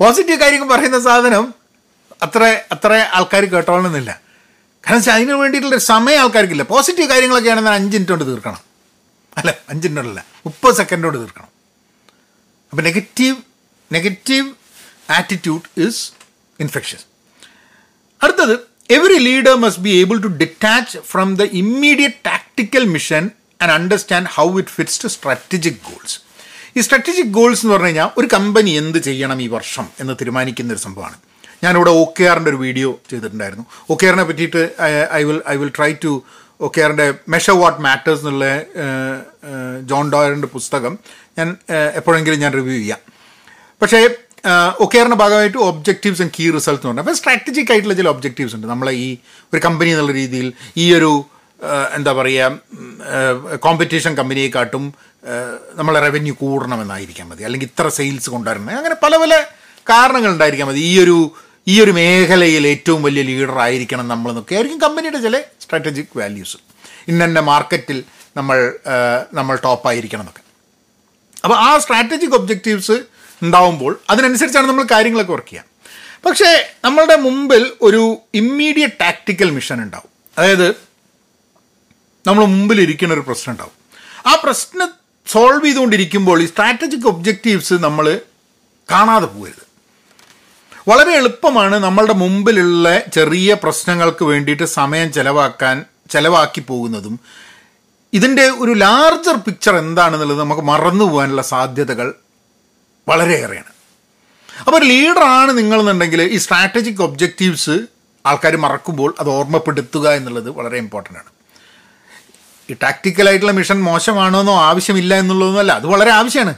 [0.00, 1.54] പോസിറ്റീവ് കാര്യങ്ങൾ പറയുന്ന സാധനം
[2.22, 4.25] അത്ര അത്ര ആൾക്കാർ കേട്ടോളണമെന്നില്ല.
[4.86, 6.62] കാരണം വെച്ചാൽ അതിന് വേണ്ടിയിട്ടുള്ള സമയം ആൾക്കാർക്കില്ല.
[6.62, 8.60] പോസിറ്റീവ് കാര്യങ്ങളൊക്കെ ആണെങ്കിൽ അഞ്ച് മിനിറ്റ് കൊണ്ട് തീർക്കണം.
[9.38, 11.48] അല്ല അഞ്ച് മിനിറ്റ് കൊണ്ടല്ല മുപ്പത് സെക്കൻഡ് കൊണ്ട് തീർക്കണം.
[12.72, 13.36] അപ്പോൾ negative
[13.92, 14.46] negative
[15.10, 16.12] attitude is
[16.60, 17.04] infectious
[18.22, 18.54] അടുത്തത്
[18.90, 23.30] every leader must be able to detach from the immediate tactical mission
[23.62, 26.16] and understand how it fits to strategic goals
[26.76, 30.80] ഈ സ്ട്രാറ്റജിക് ഗോൾസ് എന്ന് പറഞ്ഞു കഴിഞ്ഞാൽ ഒരു കമ്പനി എന്ത് ചെയ്യണം ഈ വർഷം എന്ന് തീരുമാനിക്കുന്ന ഒരു
[30.80, 31.16] സംഭവമാണ്.
[31.64, 33.64] ഞാനിവിടെ ഒ കെ ആറിന്റെ ഒരു വീഡിയോ ചെയ്തിട്ടുണ്ടായിരുന്നു.
[33.90, 34.62] ഒ കെ ആറിനെ പറ്റിയിട്ട്
[35.18, 36.12] I will I will try to
[36.60, 38.46] O K ആറിന്റെ മെഷർ വാട്ട് മാറ്റേഴ്സ് എന്നുള്ള
[39.90, 40.94] ജോൺ ഡോയറിന്റെ പുസ്തകം
[41.38, 41.48] ഞാൻ
[42.00, 43.00] എപ്പോഴെങ്കിലും ഞാൻ റിവ്യൂ ചെയ്യാം.
[43.82, 44.00] പക്ഷേ
[44.84, 48.66] ഒക്കെയറിന്റെ ഭാഗമായിട്ട് ഒബ്ജക്റ്റീവ്സ് ആൻഡ് കീ റിസൾട്ട്സ് എന്ന് പറഞ്ഞാൽ അപ്പോൾ സ്ട്രാറ്റജിക് ആയിട്ടുള്ള ചില ഒബ്ജക്റ്റീവ്സ് ഉണ്ട്.
[48.66, 49.08] നമ്മളെ ഈ
[49.52, 51.10] ഒരു കമ്പനി എന്നുള്ള രീതിയിൽ ഈ ഒരു
[51.96, 54.84] എന്താ പറയുക കോമ്പറ്റീഷൻ കമ്പനിയെക്കാട്ടും
[55.78, 57.44] നമ്മളെ റവന്യൂ കൂടണമെന്നായിരിക്കാൻ മതി.
[57.48, 58.70] അല്ലെങ്കിൽ ഇത്ര സെയിൽസ് കൊണ്ടുവരണം.
[58.80, 59.34] അങ്ങനെ പല പല
[59.90, 60.32] കാരണങ്ങൾ
[60.70, 60.80] മതി.
[60.90, 61.18] ഈ ഒരു
[61.68, 66.56] ഈ ഒരു മേഖലയിൽ ഏറ്റവും വലിയ ലീഡർ ആയിരിക്കണം നമ്മളെന്നൊക്കെ ആയിരിക്കും കമ്പനിയുടെ ചില സ്ട്രാറ്റജിക് വാല്യൂസ്
[67.08, 68.04] ഇന്നെ മാർക്കറ്റിൽ
[68.36, 68.74] നമ്മൾ
[69.34, 70.42] നമ്മൾ ടോപ്പായിരിക്കണം എന്നൊക്കെ.
[71.44, 73.02] അപ്പോൾ ആ സ്ട്രാറ്റജിക് ഒബ്ജക്റ്റീവ്സ്
[73.42, 75.64] ഉണ്ടാവുമ്പോൾ അതിനനുസരിച്ചാണ് നമ്മൾ കാര്യങ്ങളൊക്കെ വർക്ക് ചെയ്യുക
[76.26, 80.08] പക്ഷേ നമ്മളുടെ മുമ്പിൽ ഒരു ഇമ്മീഡിയറ്റ് ടാക്റ്റിക്കൽ മിഷൻ ഉണ്ടാവും.
[80.38, 80.76] അതായത്
[82.26, 83.72] നമ്മൾ മുമ്പിൽ ഇരിക്കുന്ന ഒരു പ്രശ്നം ഉണ്ടാവും.
[84.26, 84.88] ആ പ്രശ്നം
[85.26, 88.20] സോൾവ് ചെയ്തുകൊണ്ടിരിക്കുമ്പോൾ ഈ സ്ട്രാറ്റജിക് ഒബ്ജക്റ്റീവ്സ് നമ്മൾ
[88.90, 89.65] കാണാതെ പോകരുത്.
[90.88, 97.20] വളരെ എളുപ്പമാണ് നമ്മളുടെ മുമ്പിലുള്ള ചെറിയ പ്രശ്നങ്ങൾക്ക് വേണ്ടിയിട്ട് സമയം ചെലവാക്കാൻ ചിലവാക്കി പോകുന്നതും.
[98.12, 102.14] ഇതിന്റെ ഒരു ലാർജർ പിക്ചർ എന്താണെന്നുള്ളത് നമുക്ക് മറന്നു പോകാനുള്ള സാധ്യതകൾ
[103.08, 103.72] വളരെയേറെയാണ്.
[104.60, 107.78] അപ്പോൾ ഒരു ലീഡറാണ് നിങ്ങളെന്നുണ്ടെങ്കിൽ ഈ സ്ട്രാറ്റജിക് ഒബ്ജക്റ്റീവ്സ്
[108.26, 111.30] ആൾക്കാർ മറക്കുമ്പോൾ അത് ഓർമ്മപ്പെടുത്തുക എന്നുള്ളത് വളരെ ഇമ്പോർട്ടന്റ് ആണ്.
[112.70, 116.54] ഈ ടാക്റ്റിക്കലായിട്ടുള്ള മിഷൻ മോശമാണോ എന്നോ ആവശ്യമില്ല എന്നുള്ളതൊന്നുമല്ല അത് വളരെ ആവശ്യമാണ്.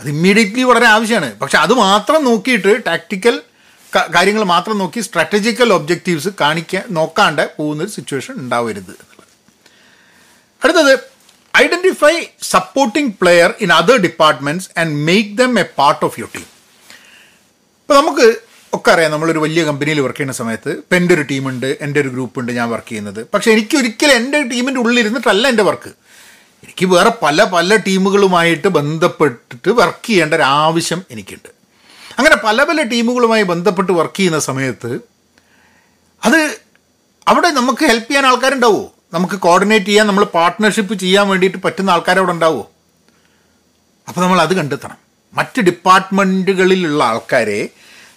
[0.00, 1.30] അത് ഇമ്മീഡിയറ്റ്ലി വളരെ ആവശ്യമാണ്.
[1.40, 3.36] പക്ഷെ അത് മാത്രം നോക്കിയിട്ട് ടാക്ടിക്കൽ
[4.16, 9.32] കാര്യങ്ങൾ മാത്രം നോക്കി സ്ട്രാറ്റജിക്കൽ ഒബ്ജക്റ്റീവ്സ് കാണിക്കാൻ നോക്കാണ്ട് പോകുന്നൊരു സിറ്റുവേഷൻ ഉണ്ടാവരുത് എന്നുള്ളത്.
[10.62, 10.92] അടുത്തത്
[11.54, 12.14] identify
[12.54, 16.46] supporting player in other departments and make them a part of your team
[17.80, 18.26] ഇപ്പോൾ നമുക്ക്
[18.72, 22.38] ഒക്കെ അറിയാം നമ്മളൊരു വലിയ കമ്പനിയിൽ വർക്ക് ചെയ്യുന്ന സമയത്ത് ഇപ്പം എന്റെ ഒരു ടീമുണ്ട് എന്റെ ഒരു ഗ്രൂപ്പ്
[22.40, 23.20] ഉണ്ട് ഞാൻ വർക്ക് ചെയ്യുന്നത്.
[23.34, 25.90] പക്ഷേ എനിക്ക് ഒരിക്കലും എന്റെ ടീമിന്റെ ഉള്ളിലിരുന്നിട്ടല്ല എന്റെ വർക്ക്
[26.64, 31.50] എനിക്ക് വേറെ പല പല ടീമുകളുമായിട്ട് ബന്ധപ്പെട്ടിട്ട് വർക്ക് ചെയ്യേണ്ട ഒരു ആവശ്യം എനിക്കുണ്ട്.
[32.18, 34.90] അങ്ങനെ പല പല ടീമുകളുമായി ബന്ധപ്പെട്ട് വർക്ക് ചെയ്യുന്ന സമയത്ത്
[36.22, 36.40] അത്
[37.26, 42.32] അവിടെ നമുക്ക് ഹെൽപ്പ് ചെയ്യാൻ ആൾക്കാരുണ്ടാവുമോ നമുക്ക് കോർഡിനേറ്റ് ചെയ്യാൻ നമ്മൾ പാർട്ട്ണർഷിപ്പ് ചെയ്യാൻ വേണ്ടിയിട്ട് പറ്റുന്ന ആൾക്കാർ അവിടെ
[42.32, 42.64] ഉണ്ടാവുമോ
[44.08, 44.98] അപ്പോൾ നമ്മൾ അത് കണ്ടെത്തണം.
[45.34, 47.60] മറ്റ് ഡിപ്പാർട്ട്മെന്റുകളിലുള്ള ആൾക്കാരെ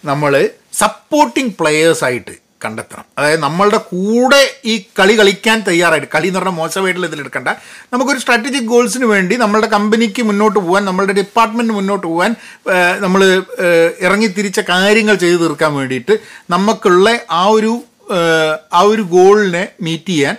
[0.05, 0.31] നമ്മൾ
[0.73, 3.05] സപ്പോർട്ടിംഗ് പ്ലെയേഴ്സായിട്ട് കണ്ടെത്തണം.
[3.17, 4.41] അതായത് നമ്മളുടെ കൂടെ
[4.71, 7.49] ഈ കളി കളിക്കാൻ തയ്യാറായിട്ട് കളി എന്ന് പറഞ്ഞാൽ മോശമായിട്ടുള്ള ഇതിലെടുക്കണ്ട
[7.93, 12.31] നമുക്കൊരു സ്ട്രാറ്റജിക് ഗോൾസിന് വേണ്ടി നമ്മളുടെ കമ്പനിക്ക് മുന്നോട്ട് പോകാൻ നമ്മളുടെ ഡിപ്പാർട്ട്മെന്റ് മുന്നോട്ട് പോകാൻ
[12.99, 13.23] നമ്മൾ
[14.05, 16.15] ഇറങ്ങിത്തിരിച്ച കാര്യങ്ങൾ ചെയ്തു തീർക്കാൻ വേണ്ടിയിട്ട്
[16.49, 17.73] നമുക്കുള്ള ആ ഒരു
[18.73, 20.35] ആ ഒരു ഗോളിനെ മീറ്റ് ചെയ്യാൻ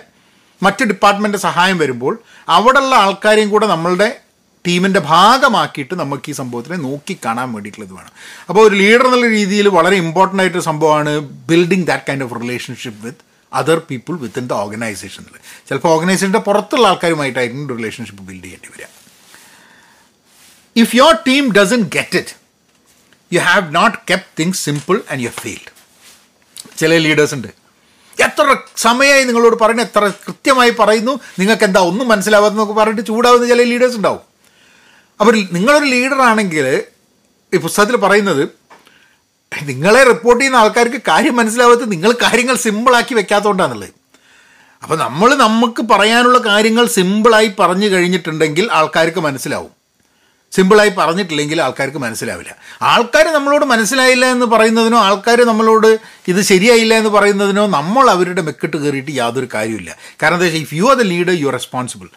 [0.61, 2.13] മറ്റ് ഡിപ്പാർട്ട്മെന്റ് സഹായം വരുമ്പോൾ
[2.49, 4.07] അവിടെയുള്ള ആൾക്കാരെയും കൂടെ നമ്മളുടെ
[4.67, 8.11] ടീമിന്റെ ഭാഗമാക്കിയിട്ട് നമുക്ക് ഈ സംഭവത്തിനെ നോക്കി കാണാൻ വേണ്ടിയിട്ടുള്ളത് വേണം
[8.49, 11.13] അപ്പോൾ ഒരു ലീഡർ എന്നുള്ള രീതിയിൽ വളരെ ഇമ്പോർട്ടന്റ് ആയിട്ടൊരു സംഭവമാണ്
[11.51, 15.35] building that kind of relationship with other people within the ഓർഗനൈസേഷനിൽ
[15.67, 18.87] ചിലപ്പോൾ ഓർഗനൈസേഷന്റെ പുറത്തുള്ള ആൾക്കാരുമായിട്ടായിരിക്കും റിലേഷൻഷിപ്പ് ബിൽഡ് ചെയ്യേണ്ടി വരിക.
[20.75, 22.33] If your team doesn't get it
[23.31, 25.71] you have not kept things simple and you failed
[26.81, 27.51] ചില ലീഡേഴ്സ് ഉണ്ട്.
[28.25, 28.43] എത്ര
[28.85, 34.23] സമയമായി നിങ്ങളോട് പറയുന്നു എത്ര കൃത്യമായി പറയുന്നു നിങ്ങൾക്ക് എന്താ ഒന്നും മനസ്സിലാവാതെന്നൊക്കെ പറഞ്ഞിട്ട് ചൂടാവുന്ന ചില ലീഡേഴ്സ് ഉണ്ടാവും.
[35.19, 36.67] അപ്പോൾ നിങ്ങളൊരു ലീഡറാണെങ്കിൽ
[37.53, 38.49] ഈ പുസ്തകത്തിൽ പറയുന്നത്
[39.65, 43.93] നിങ്ങളെ റിപ്പോർട്ട് ചെയ്യുന്ന ആൾക്കാർക്ക് കാര്യം മനസ്സിലാവാത്ത നിങ്ങൾ കാര്യങ്ങൾ സിമ്പിളാക്കി വെക്കാത്തതുകൊണ്ടാണുള്ളത്
[44.83, 49.71] അപ്പോൾ നമ്മൾ നമുക്ക് പറയാനുള്ള കാര്യങ്ങൾ സിമ്പിളായി പറഞ്ഞു കഴിഞ്ഞിട്ടുണ്ടെങ്കിൽ ആൾക്കാർക്ക് മനസ്സിലാവും.
[50.53, 52.55] സിമ്പിളായി പറഞ്ഞിട്ടില്ലെങ്കിൽ ആൾക്കാർക്ക് മനസ്സിലാവില്ല.
[52.81, 59.11] ആൾക്കാർ നമ്മളോട് മനസ്സിലായില്ല എന്ന് പറയുന്നതിനോ ആൾക്കാർ നമ്മളോട് ഇത് ശരിയായില്ല എന്ന് പറയുന്നതിനോ നമ്മൾ അവരുടെ മെക്കിട്ട് കയറിയിട്ട്
[59.11, 62.07] യാതൊരു കാര്യമില്ല കാരണം എന്താ വെച്ചാൽ if you are the leader you are responsible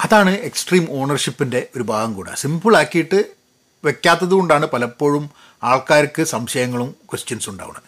[0.00, 2.34] അതാണ് എക്സ്ട്രീം ഓണർഷിപ്പിന്റെ ഒരു ഭാഗം കൂടെ.
[2.34, 3.24] സിമ്പിളാക്കിയിട്ട്
[3.84, 5.30] വെക്കാത്തത് കൊണ്ടാണ് പലപ്പോഴും
[5.62, 7.82] ആൾക്കാർക്ക് സംശയങ്ങളും ക്വസ്റ്റ്യൻസും ഉണ്ടാവുന്നത്.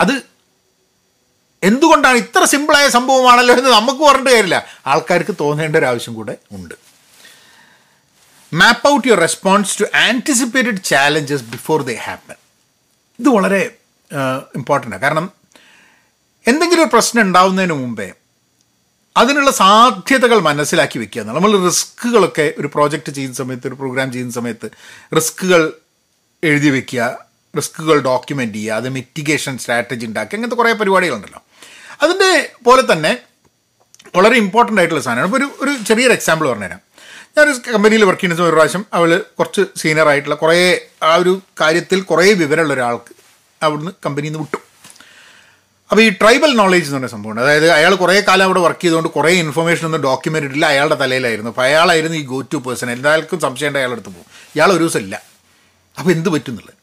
[0.00, 0.22] അത്
[1.62, 4.66] എന്തുകൊണ്ടാണ് ഇത്ര സിമ്പിളായ സംഭവമാണല്ലോ എന്ന് നമുക്ക് പറഞ്ഞിട്ട് കാര്യമില്ല.
[4.86, 6.74] ആൾക്കാർക്ക് തോന്നേണ്ട ഒരു ആവശ്യം കൂടെ ഉണ്ട്.
[8.54, 12.34] Map out your response to anticipated challenges before they happen
[13.20, 13.70] ഇത് വളരെ
[14.54, 15.32] ഇമ്പോർട്ടന്റാണ് കാരണം
[16.46, 18.12] എന്തെങ്കിലും ഒരു പ്രശ്നം ഉണ്ടാവുന്നതിന് മുമ്പേ
[19.16, 24.70] അതിനുള്ള സാധ്യതകൾ മനസ്സിലാക്കി വെക്കുക നമ്മൾ റിസ്ക്കുകളൊക്കെ ഒരു പ്രോജക്റ്റ് ചെയ്യുന്ന സമയത്ത് ഒരു പ്രോഗ്രാം ചെയ്യുന്ന സമയത്ത്
[25.16, 25.72] റിസ്ക്കുകൾ
[26.44, 27.18] എഴുതി വെക്കുക
[27.56, 31.42] റിസ്ക്കുകൾ ഡോക്യുമെന്റ് ചെയ്യുക അത് മിറ്റിഗേഷൻ സ്ട്രാറ്റജി ഉണ്ടാക്കുക അങ്ങനത്തെ കുറേ പരിപാടികളുണ്ടല്ലോ.
[32.02, 33.18] അതിന്റെ പോലെ തന്നെ
[34.16, 35.26] വളരെ ഇമ്പോർട്ടന്റ് ആയിട്ടുള്ള സാധനമാണ്.
[35.26, 36.80] ഇപ്പോൾ ഒരു ഒരു ചെറിയൊരു എക്സാമ്പിൾ പറഞ്ഞുതരാം.
[37.38, 42.32] ഞാനൊരു കമ്പനിയിൽ വർക്ക് ചെയ്യുന്ന ഒരു പ്രാവശ്യം അവൾ കുറച്ച് സീനിയർ ആയിട്ടുള്ള കുറേ ആ ഒരു കാര്യത്തിൽ കുറേ
[42.32, 43.14] വിവരമുള്ള ഒരാൾക്ക്
[43.62, 44.63] അവിടുന്ന് കമ്പനിയിൽ നിന്ന് വിട്ടു.
[45.90, 47.42] അപ്പോൾ ഈ ട്രൈബൽ നോളേജ് എന്ന് പറഞ്ഞ സംഭവമുണ്ട്.
[47.42, 50.66] അതായത് അയാൾ കുറേ കാലം അവിടെ വർക്ക് ചെയ്തുകൊണ്ട് കുറേ ഇൻഫർമേഷൻ ഒന്നും ഡോക്യുമെന്റ് ഇല്ല.
[50.66, 51.50] അയാളുടെ തലയിലായിരുന്നു.
[51.50, 54.26] അപ്പോൾ അയാളായിരുന്നു ഈ ഗോ ടു പേഴ്സൺ എല്ലാവർക്കും സംശയം ഉണ്ട് അയാളുടെ അടുത്ത് പോകും.
[54.56, 55.22] ഇയാൾ ഒരു ദിവസം ഇല്ല.
[55.98, 56.74] അപ്പോൾ എന്ത് പറ്റുന്നുള്ളത്?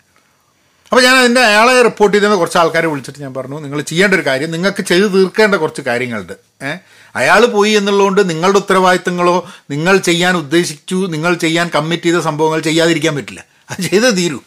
[0.92, 4.52] അപ്പോൾ ഞാൻ അതിന്റെ അയാളെ റിപ്പോർട്ട് ചെയ്തത് കുറച്ച് ആൾക്കാരെ വിളിച്ചിട്ട് ഞാൻ പറഞ്ഞു നിങ്ങൾ ചെയ്യേണ്ട ഒരു കാര്യം
[4.52, 6.34] നിങ്ങൾക്ക് ചെയ്തു തീർക്കേണ്ട കുറച്ച് കാര്യങ്ങളുണ്ട്.
[6.66, 6.80] ഏഹ്
[7.16, 13.46] അയാൾ പോയി എന്നുള്ളതുകൊണ്ട് നിങ്ങളുടെ ഉത്തരവാദിത്തങ്ങളോ നിങ്ങൾ ചെയ്യാൻ ഉദ്ദേശിച്ചു നിങ്ങൾ ചെയ്യാൻ കമ്മിറ്റ് ചെയ്ത സംഭവങ്ങൾ ചെയ്യാതിരിക്കാൻ പറ്റില്ല.
[13.70, 14.40] അത് ചെയ്തേ തീരൂ.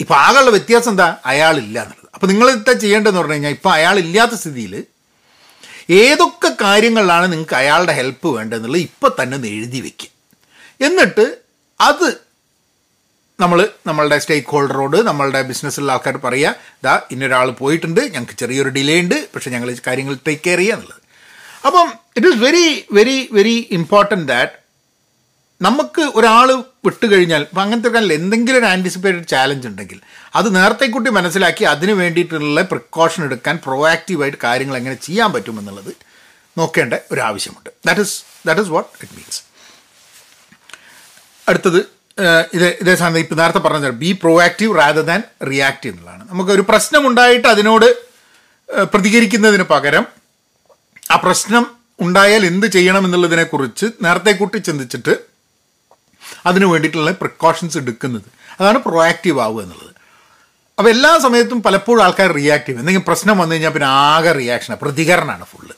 [0.00, 1.16] ഇപ്പോൾ ആകെയുള്ള വ്യത്യാസം എന്താ?
[1.26, 1.99] അയാളില്ല എന്നുള്ളത്.
[2.14, 4.74] അപ്പോൾ നിങ്ങൾ എന്താ ചെയ്യേണ്ടതെന്ന് പറഞ്ഞു കഴിഞ്ഞാൽ ഇപ്പോൾ അയാൾ ഇല്ലാത്ത സ്ഥിതിയിൽ
[6.00, 10.10] ഏതൊക്കെ കാര്യങ്ങളിലാണ് നിങ്ങൾക്ക് അയാളുടെ ഹെൽപ്പ് വേണ്ടതെന്നുള്ളത് ഇപ്പം തന്നെ ഒന്ന് എഴുതി വയ്ക്കുക
[10.80, 11.24] എന്നിട്ട്
[11.80, 12.08] അത്
[13.38, 19.16] നമ്മൾ നമ്മളുടെ സ്റ്റേക്ക് ഹോൾഡറോട് നമ്മളുടെ ബിസിനസ്സിലുള്ള ആൾക്കാർ പറയുക ഇതാ ഇന്നൊരാൾ പോയിട്ടുണ്ട് ഞങ്ങൾക്ക് ചെറിയൊരു ഡിലേ ഉണ്ട്
[19.34, 21.00] പക്ഷേ ഞങ്ങൾ കാര്യങ്ങൾ ടേക്ക് കെയർ ചെയ്യുക എന്നുള്ളത്.
[21.66, 24.54] അപ്പം it is very very very important that
[25.60, 30.00] നമുക്ക് ഒരാൾ വിട്ടുകഴിഞ്ഞാൽ ഇപ്പം അങ്ങനത്തെ കാര്യം എന്തെങ്കിലും ഒരു ആന്റിസിപ്പേറ്റഡ് ചാലഞ്ച് ഉണ്ടെങ്കിൽ
[30.34, 35.92] അത് നേരത്തെ കൂട്ടി മനസ്സിലാക്കി അതിന് വേണ്ടിയിട്ടുള്ള പ്രിക്കോഷൻ എടുക്കാൻ പ്രൊവാക്റ്റീവായിട്ട് കാര്യങ്ങൾ എങ്ങനെ ചെയ്യാൻ പറ്റുമെന്നുള്ളത്
[36.58, 37.70] നോക്കേണ്ട ഒരു ആവശ്യമുണ്ട്.
[37.86, 39.42] That is that is what it means
[41.48, 41.80] അടുത്തത്
[42.54, 46.30] ഇതേ ഇത് സാധനം ഇപ്പം നേരത്തെ പറഞ്ഞ be proactive rather than reactive എന്നുള്ളതാണ്.
[46.30, 47.86] നമുക്കൊരു പ്രശ്നമുണ്ടായിട്ട് അതിനോട്
[48.94, 50.06] പ്രതികരിക്കുന്നതിന് പകരം
[51.10, 51.66] ആ പ്രശ്നം
[52.00, 55.29] ഉണ്ടായാൽ എന്ത് ചെയ്യണം എന്നുള്ളതിനെക്കുറിച്ച് നേരത്തെ കൂട്ടി ചിന്തിച്ചിട്ട്
[56.46, 58.28] അതിന് വേണ്ടിയിട്ടുള്ള പ്രിക്കോഷൻസ് എടുക്കുന്നത്.
[58.60, 59.92] അതാണ് പ്രൊയാക്റ്റീവ് ആവുക എന്നുള്ളത്.
[60.78, 65.74] അപ്പോൾ എല്ലാ സമയത്തും പലപ്പോഴും ആൾക്കാർ റിയാക്റ്റീവ് എന്തെങ്കിലും പ്രശ്നം വന്നു കഴിഞ്ഞാൽ പിന്നെ ആകെ റിയാക്ഷനാണ് പ്രതികരണമാണ് ഫുള്ള്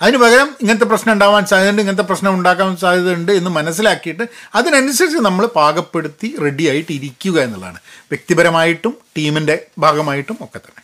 [0.00, 4.24] അതിന് പകരം ഇങ്ങനത്തെ പ്രശ്നം ഉണ്ടാവാൻ സാധ്യതയുണ്ട് ഇങ്ങനത്തെ പ്രശ്നം ഉണ്ടാക്കാൻ സാധ്യതയുണ്ട് എന്ന് മനസ്സിലാക്കിയിട്ട്
[4.58, 7.78] അതിനനുസരിച്ച് നമ്മൾ പാകപ്പെടുത്തി റെഡി ആയിട്ട് ഇരിക്കുക എന്നുള്ളതാണ്.
[8.12, 10.82] വ്യക്തിപരമായിട്ടും ടീമിന്റെ ഭാഗമായിട്ടും ഒക്കെ തന്നെ.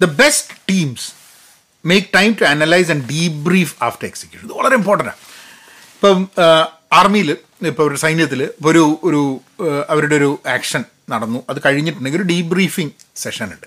[0.00, 1.08] The best teams
[1.84, 5.20] make time to analyse and debrief after execution ഇത് വളരെ ഇമ്പോർട്ടന്റ് ആണ്
[5.94, 6.28] ഇപ്പം
[6.92, 7.36] ആർമിയിൽ
[7.72, 9.20] ഇപ്പോൾ ഒരു സൈന്യത്തിൽ ഇപ്പോൾ ഒരു ഒരു
[9.92, 11.40] അവരുടെ ഒരു ആക്ഷൻ നടന്നു.
[11.50, 13.66] അത് കഴിഞ്ഞിട്ടുണ്ടെങ്കിൽ ഒരു ഡീബ്രീഫിംഗ് സെഷൻ ഉണ്ട്.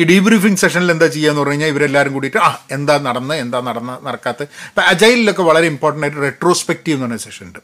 [0.00, 3.92] ഈ ഡീബ്രീഫിംഗ് സെഷനിൽ എന്താ ചെയ്യുക എന്ന് പറഞ്ഞു കഴിഞ്ഞാൽ ഇവരെല്ലാവരും കൂടിയിട്ട് ആ എന്താ നടന്ന് എന്താ നടന്ന
[4.06, 4.42] നടക്കാത്ത?
[4.68, 7.60] ഇപ്പം അജൈലിലൊക്കെ വളരെ ഇമ്പോർട്ടന്റ് ആയിട്ട് റെട്രോസ്പെക്റ്റീവ് എന്ന് പറഞ്ഞ സെഷൻ ഉണ്ട്.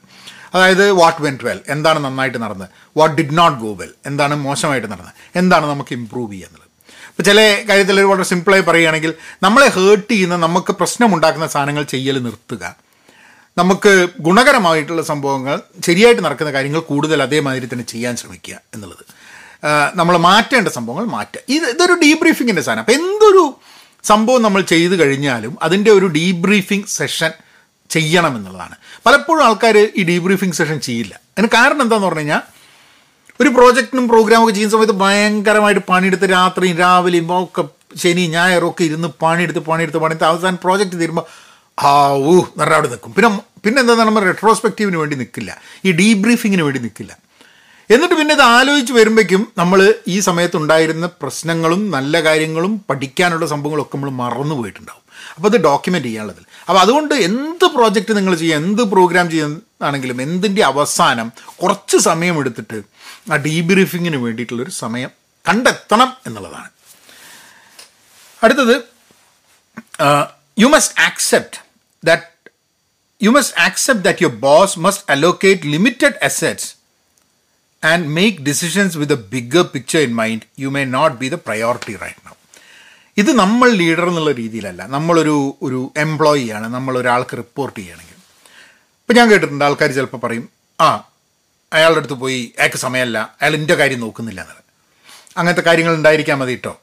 [0.55, 2.71] അതായത് വാട്ട് വെന്റ് വെൽ എന്താണ് നന്നായിട്ട് നടന്നത്?
[2.99, 5.15] What did not go well എന്താണ് മോശമായിട്ട് നടന്നത്?
[5.41, 6.67] എന്താണ് നമുക്ക് ഇമ്പ്രൂവ് ചെയ്യുക എന്നുള്ളത്?
[7.11, 9.13] ഇപ്പോൾ ചില കാര്യത്തിൽ വളരെ സിമ്പിളായി പറയുകയാണെങ്കിൽ
[9.47, 12.65] നമ്മളെ ഹേർട്ട് ചെയ്യുന്ന നമുക്ക് പ്രശ്നമുണ്ടാക്കുന്ന സാധനങ്ങൾ ചെയ്യൽ നിർത്തുക.
[13.61, 13.93] നമുക്ക്
[14.27, 19.05] ഗുണകരമായിട്ടുള്ള സംഭവങ്ങൾ ശരിയായിട്ട് നടക്കുന്ന കാര്യങ്ങൾ കൂടുതൽ അതേമാതിരി തന്നെ ചെയ്യാൻ ശ്രമിക്കുക എന്നുള്ളത്.
[19.95, 21.41] നമ്മൾ മാറ്റേണ്ട സംഭവങ്ങൾ മാറ്റുക.
[21.49, 22.81] ഇത് ഇതൊരു ഡീബ്രീഫിങ്ങിന്റെ സാധനം.
[22.81, 23.45] അപ്പോൾ എന്തൊരു
[24.11, 27.33] സംഭവം നമ്മൾ ചെയ്തു കഴിഞ്ഞാലും അതിന്റെ ഒരു ഡീബ്രീഫിംഗ് സെഷൻ
[27.91, 28.77] ചെയ്യണം എന്നുള്ളതാണ്.
[29.07, 31.15] പലപ്പോഴും ആൾക്കാർ ഈ ഡീബ്രീഫിംഗ് സെഷൻ ചെയ്യില്ല.
[31.35, 32.43] അതിന് കാരണം എന്താണെന്ന് പറഞ്ഞു കഴിഞ്ഞാൽ
[33.41, 37.63] ഒരു പ്രോജക്റ്റിനും പ്രോഗ്രാമൊക്കെ ചെയ്യുന്ന സമയത്ത് ഭയങ്കരമായിട്ട് പണിയെടുത്ത് രാത്രിയും രാവിലെയും ഒക്കെ
[37.97, 41.27] ശനി ഞായറും ഒക്കെ ഇരുന്ന് പണിയെടുത്ത് പണിയെടുത്ത് പണിയെടുത്ത് അവസാനം പ്രോജക്റ്റ് തീരുമ്പോൾ
[41.79, 43.13] ആ ഊ നിറവിടെ നിൽക്കും.
[43.15, 43.29] പിന്നെ
[43.65, 45.51] പിന്നെ എന്താ നമ്മൾ റെട്രോസ്പെക്റ്റീവിന് വേണ്ടി നിൽക്കില്ല
[45.87, 47.13] ഈ ഡീബ്രീഫിങ്ങിന് വേണ്ടി നിൽക്കില്ല
[47.91, 54.55] എന്നിട്ട് പിന്നെ ഇത് ആലോചിച്ച് വരുമ്പോഴേക്കും നമ്മൾ ഈ സമയത്തുണ്ടായിരുന്ന പ്രശ്നങ്ങളും നല്ല കാര്യങ്ങളും പഠിക്കാനുള്ള സംഭവങ്ങളൊക്കെ നമ്മൾ മറന്നു
[54.55, 55.05] പോയിട്ടുണ്ടാവും.
[55.37, 56.45] അപ്പോൾ അത് ഡോക്യുമെന്റ് ചെയ്യാനുള്ളതിൽ.
[56.69, 62.79] അപ്പോൾ അതുകൊണ്ട് എന്ത് പ്രോജക്റ്റ് നിങ്ങൾ ചെയ്യുക എന്ത് പ്രോഗ്രാം ചെയ്യുന്നതാണെങ്കിലും എന്തിന്റെ അവസാനം കുറച്ച് സമയം എടുത്തിട്ട്
[63.33, 65.11] ആ ഡീബ്രീഫിങ്ങിന് വേണ്ടിയിട്ടുള്ളൊരു സമയം
[65.49, 66.71] കണ്ടെത്തണം എന്നുള്ളതാണ്.
[68.43, 68.75] അടുത്തത്
[70.63, 71.59] you must accept
[72.05, 72.27] that
[73.23, 76.69] you must accept that your boss must allocate limited assets
[77.85, 81.97] and make decisions with a bigger picture in mind you may not be the priority
[82.05, 82.35] right now
[83.17, 84.87] ഇത് നമ്മൾ leader എന്നുള്ള രീതിയിലല്ല.
[84.87, 86.67] നമ്മളൊരു ഒരു employee ആണ്.
[86.75, 88.15] നമ്മൾ ഒരാൾക്ക് report ചെയ്യണമെങ്കിൽ.
[89.03, 90.49] ഇപ്പം ഞാൻ കേട്ടിട്ടുണ്ട് ആൾക്കാർ ചിലപ്പോൾ പറയും
[90.81, 90.89] ആ
[91.73, 93.37] അയാളുടെ അടുത്ത് പോയി അയാൾക്ക് സമയമല്ല.
[93.41, 94.63] അയാൾ എന്റെ കാര്യം നോക്കുന്നില്ല എന്നത്
[95.39, 96.75] അങ്ങനത്തെ കാര്യങ്ങൾ ഉണ്ടായിരിക്കാൻ മതി കേട്ടോ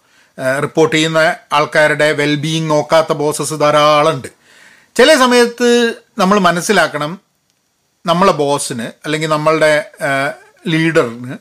[0.61, 4.27] റിപ്പോർട്ട് ചെയ്യുന്ന ആൾക്കാരുടെ വെൽബീയിങ് നോക്കാത്ത ബോസസ് ധാരാളമുണ്ട്.
[4.95, 5.69] ചില സമയത്ത്
[6.17, 7.12] നമ്മൾ മനസ്സിലാക്കണം
[8.06, 9.71] നമ്മളെ ബോസിന് അല്ലെങ്കിൽ നമ്മളുടെ
[10.73, 11.36] ലീഡറിന്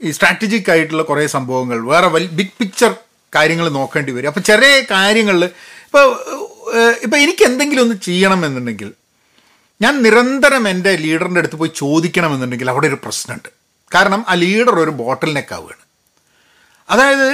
[0.00, 2.92] ഈ സ്ട്രാറ്റജിക് ആയിട്ടുള്ള കുറേ സംഭവങ്ങൾ വേറെ വലിയ ബിഗ് പിക്ചർ
[3.34, 4.28] കാര്യങ്ങൾ നോക്കേണ്ടി വരും.
[4.28, 5.44] അപ്പോൾ ചെറിയ കാര്യങ്ങളിൽ
[5.86, 6.04] ഇപ്പോൾ
[7.04, 8.90] ഇപ്പോൾ എനിക്ക് എന്തെങ്കിലും ഒന്ന് ചെയ്യണമെന്നുണ്ടെങ്കിൽ
[9.82, 13.48] ഞാൻ നിരന്തരം എന്റെ ലീഡറിന്റെ അടുത്ത് പോയി ചോദിക്കണമെന്നുണ്ടെങ്കിൽ അവിടെ ഒരു പ്രശ്നമുണ്ട്.
[13.94, 15.84] കാരണം ആ ലീഡർ ഒരു ബോട്ടിൽ നെക്ക് ആവുകയാണ്
[16.88, 17.28] അതായത്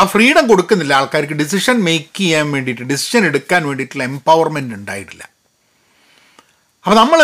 [0.00, 1.36] ആ ഫ്രീഡം കൊടുക്കുന്നില്ല ആൾക്കാർക്ക്.
[1.42, 5.24] ഡിസിഷൻ മേക്ക് ചെയ്യാൻ വേണ്ടിയിട്ട് ഡിസിഷൻ എടുക്കാൻ വേണ്ടിയിട്ടുള്ള എംപവർമെന്റ് ഉണ്ടായിട്ടില്ല.
[6.88, 7.20] അപ്പോൾ നമ്മൾ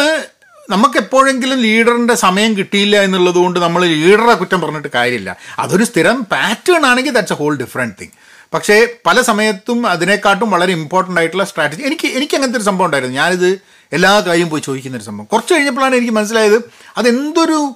[0.70, 5.36] നമുക്ക് എപ്പോഴെങ്കിലും ലീഡറിന്റെ സമയം കിട്ടിയില്ല എന്നുള്ളത് കൊണ്ട് നമ്മൾ ലീഡറെ കുറ്റം പറഞ്ഞിട്ട് കാര്യമില്ല.
[5.58, 8.10] അതൊരു സ്ഥിരം പാറ്റേൺ ആണെങ്കിൽ that's a whole different thing
[8.54, 13.16] പക്ഷേ പല സമയത്തും അതിനെക്കാട്ടും വളരെ ഇമ്പോർട്ടന്റ് ആയിട്ടുള്ള സ്ട്രാറ്റജി എനിക്ക് എനിക്ക് അങ്ങനത്തെ ഒരു സംഭവം ഉണ്ടായിരുന്നു.
[13.16, 13.48] ഞാനിത്
[13.92, 15.26] എല്ലാ കാര്യവും പോയി ചോദിക്കുന്ന ഒരു സംഭവം.
[15.26, 16.58] കുറച്ച് കഴിഞ്ഞപ്പോഴാണ് എനിക്ക് മനസ്സിലായത്
[16.96, 17.74] അതെന്തൊരു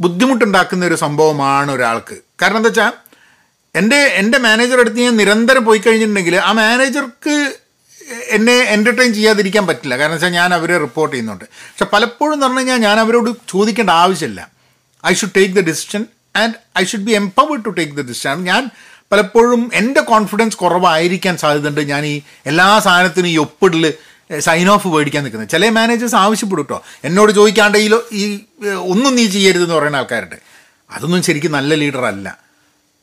[0.00, 2.18] ബുദ്ധിമുട്ടുണ്ടാക്കുന്ന ഒരു സംഭവമാണ് ഒരാൾക്ക്.
[2.42, 2.92] കാരണം എന്താ വെച്ചാൽ
[3.74, 7.52] എന്റെ എന്റെ മാനേജർ അടുത്ത് ഞാൻ നിരന്തരം പോയി കഴിഞ്ഞിട്ടുണ്ടെങ്കിൽ ആ മാനേജർക്ക്
[8.28, 9.98] എന്നെ എന്റർടൈൻ ചെയ്യാതിരിക്കാൻ പറ്റില്ല.
[9.98, 11.44] കാരണം വെച്ചാൽ ഞാൻ അവരെ റിപ്പോർട്ട് ചെയ്യുന്നുണ്ട്.
[11.44, 14.50] പക്ഷെ പലപ്പോഴും എന്ന് പറഞ്ഞു കഴിഞ്ഞാൽ ഞാൻ അവരോട് ചോദിക്കേണ്ട ആവശ്യമില്ല.
[15.06, 18.70] I should take the decision and I should be empowered to take the decision ഞാൻ
[19.12, 21.80] പലപ്പോഴും എന്റെ കോൺഫിഡൻസ് കുറവായിരിക്കാൻ സാധ്യതയുണ്ട്.
[21.80, 23.94] ഞാൻ ഈ എല്ലാ സാധനത്തിനും ഈ ഒപ്പിടൽ
[24.38, 25.50] സൈൻ ഓഫ് മേടിക്കാൻ നിൽക്കുന്നത്.
[25.50, 27.78] ചില മാനേജേഴ്സ് ആവശ്യപ്പെടും കേട്ടോ എന്നോട് ചോദിക്കാണ്ട്
[28.12, 28.40] ഈ
[28.76, 30.36] ഒന്നും നീ ചെയ്യരുതെന്ന് പറയുന്ന ആൾക്കാരുണ്ട്.
[30.90, 32.38] അതൊന്നും ശരിക്കും നല്ല ലീഡർ അല്ല.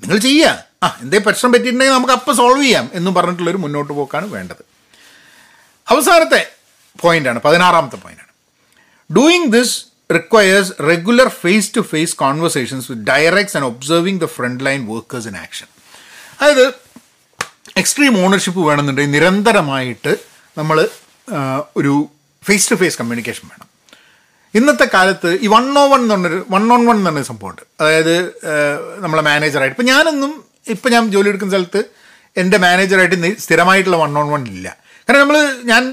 [0.01, 4.68] നിങ്ങൾ ചെയ്യുക ആ എന്തേ പ്രശ്നം പറ്റിയിട്ടുണ്ടെങ്കിൽ നമുക്ക് അപ്പം സോൾവ് ചെയ്യാം എന്നും പറഞ്ഞിട്ടുള്ളൊരു മുന്നോട്ട് പോക്കാണ് വേണ്ടത്.
[5.89, 6.41] അവസാനത്തെ
[7.02, 8.32] പോയിന്റാണ് പതിനാറാമത്തെ പോയിന്റാണ്
[9.10, 9.75] doing this
[10.13, 15.38] requires regular face to face conversations with directs and observing the front line workers in
[15.38, 15.67] action
[16.41, 16.65] അതായത്
[17.78, 20.13] എക്സ്ട്രീം ഓണർഷിപ്പ് വേണമെന്നുണ്ടെങ്കിൽ നിരന്തരമായിട്ട്
[20.58, 20.89] നമ്മൾ
[21.78, 21.93] ഒരു
[22.43, 23.67] ഫേസ് ടു ഫേസ് കമ്മ്യൂണിക്കേഷൻ വേണം.
[24.54, 27.62] ഇന്നത്തെ കാലത്ത് ഈ വൺ ഓ വൺ എന്ന് പറഞ്ഞൊരു വൺ ഓൺ വൺ എന്ന് പറഞ്ഞൊരു സംഭവമുണ്ട്.
[27.82, 28.15] അതായത്
[29.04, 30.32] നമ്മളെ മാനേജറായിട്ട് ഇപ്പം ഞാനൊന്നും
[30.67, 31.82] ഇപ്പം ഞാൻ ജോലി എടുക്കുന്ന സ്ഥലത്ത്
[32.38, 34.78] എന്റെ മാനേജറായിട്ട് സ്ഥിരമായിട്ടുള്ള വൺ ഓൺ വൺ ഇല്ല.
[35.09, 35.83] കാരണം നമ്മൾ ഞാൻ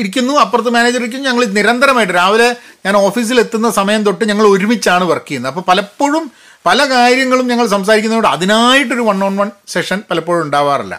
[0.00, 2.46] ഇരിക്കുന്നു അപ്പുറത്ത് മാനേജർ ഇരിക്കുന്നു ഞങ്ങൾ നിരന്തരമായിട്ട് രാവിലെ
[2.86, 5.50] ഞാൻ ഓഫീസിൽ എത്തുന്ന സമയം തൊട്ട് ഞങ്ങൾ ഒരുമിച്ചാണ് വർക്ക് ചെയ്യുന്നത്.
[5.52, 6.24] അപ്പോൾ പലപ്പോഴും
[6.66, 10.94] പല കാര്യങ്ങളും ഞങ്ങൾ സംസാരിക്കുന്നതുകൊണ്ട് അതിനായിട്ടൊരു വൺ ഓൺ വൺ സെഷൻ പലപ്പോഴും ഉണ്ടാവാറില്ല.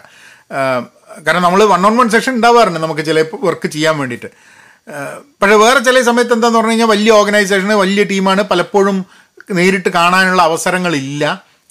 [1.26, 4.30] കാരണം നമ്മൾ വൺ ഓൺ വൺ സെഷൻ ഉണ്ടാവാറുണ്ട് നമുക്ക് ചില വർക്ക് ചെയ്യാൻ വേണ്ടിയിട്ട്.
[5.40, 9.04] പക്ഷേ വേറെ ചില സമയത്ത് എന്താന്ന് പറഞ്ഞു കഴിഞ്ഞാൽ വലിയ ഓർഗനൈസേഷന് വലിയ ടീമാണ് പലപ്പോഴും
[9.58, 11.24] നേരിട്ട് കാണാനുള്ള അവസരങ്ങളില്ല.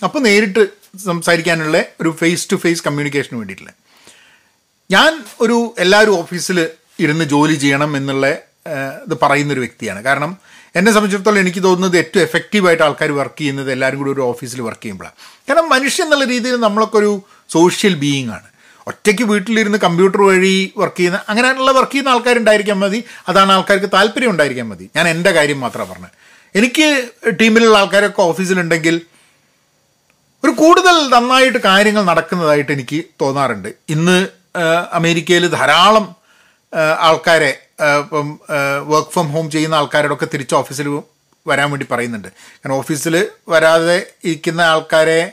[0.03, 0.63] അപ്പോൾ നേരിട്ട്
[1.05, 3.73] സംസാരിക്കാനുള്ള ഒരു ഫേസ് ടു ഫേസ് കമ്മ്യൂണിക്കേഷന് വേണ്ടിയിട്ടുള്ള.
[4.93, 5.11] ഞാൻ
[5.43, 6.57] ഒരു എല്ലാവരും ഓഫീസിൽ
[7.03, 8.25] ഇരുന്ന് ജോലി ചെയ്യണം എന്നുള്ള
[9.05, 9.99] ഇത് പറയുന്നൊരു വ്യക്തിയാണ്.
[10.07, 10.31] കാരണം
[10.75, 15.15] എന്നെ സംബന്ധിച്ചിടത്തോളം എനിക്ക് തോന്നുന്നത് ഏറ്റവും എഫക്റ്റീവായിട്ട് ആൾക്കാർ വർക്ക് ചെയ്യുന്നത് എല്ലാവരും കൂടി ഒരു ഓഫീസിൽ വർക്ക് ചെയ്യുമ്പോഴാണ്.
[15.49, 17.11] കാരണം മനുഷ്യൻ എന്നുള്ള രീതിയിൽ നമ്മളൊക്കെ ഒരു
[17.55, 18.47] സോഷ്യൽ ബീയിങ് ആണ്.
[18.87, 22.99] ഒറ്റയ്ക്ക് വീട്ടിലിരുന്ന് കമ്പ്യൂട്ടർ വഴി വർക്ക് ചെയ്യുന്ന അങ്ങനെയുള്ള വർക്ക് ചെയ്യുന്ന ആൾക്കാരുണ്ടായിരിക്കാൻ മതി.
[23.29, 24.85] അതാണ് ആൾക്കാർക്ക് താല്പര്യം ഉണ്ടായിരിക്കാൻ മതി.
[24.95, 26.15] ഞാൻ എന്റെ കാര്യം മാത്രമാണ് പറഞ്ഞത്.
[26.59, 26.87] എനിക്ക്
[27.41, 29.01] ടീമിലുള്ള ആൾക്കാരൊക്കെ ഓഫീസിലുണ്ടെങ്കിൽ
[30.43, 33.69] ഒരു കൂടുതൽ നന്നായിട്ട് കാര്യങ്ങൾ നടക്കുന്നതായിട്ട് എനിക്ക് തോന്നാറുണ്ട്.
[33.89, 34.17] ഇന്ന്
[34.91, 36.15] അമേരിക്കയിൽ ധാരാളം
[36.99, 37.51] ആൾക്കാരെ
[38.03, 38.39] ഇപ്പം
[38.87, 40.87] വർക്ക് ഫ്രം ഹോം ചെയ്യുന്ന ആൾക്കാരോടൊക്കെ തിരിച്ച് ഓഫീസിൽ
[41.47, 42.27] വരാൻ വേണ്ടി പറയുന്നുണ്ട്.
[42.27, 45.31] കാരണം ഓഫീസിൽ വരാതെ ഇരിക്കുന്ന ആൾക്കാരെ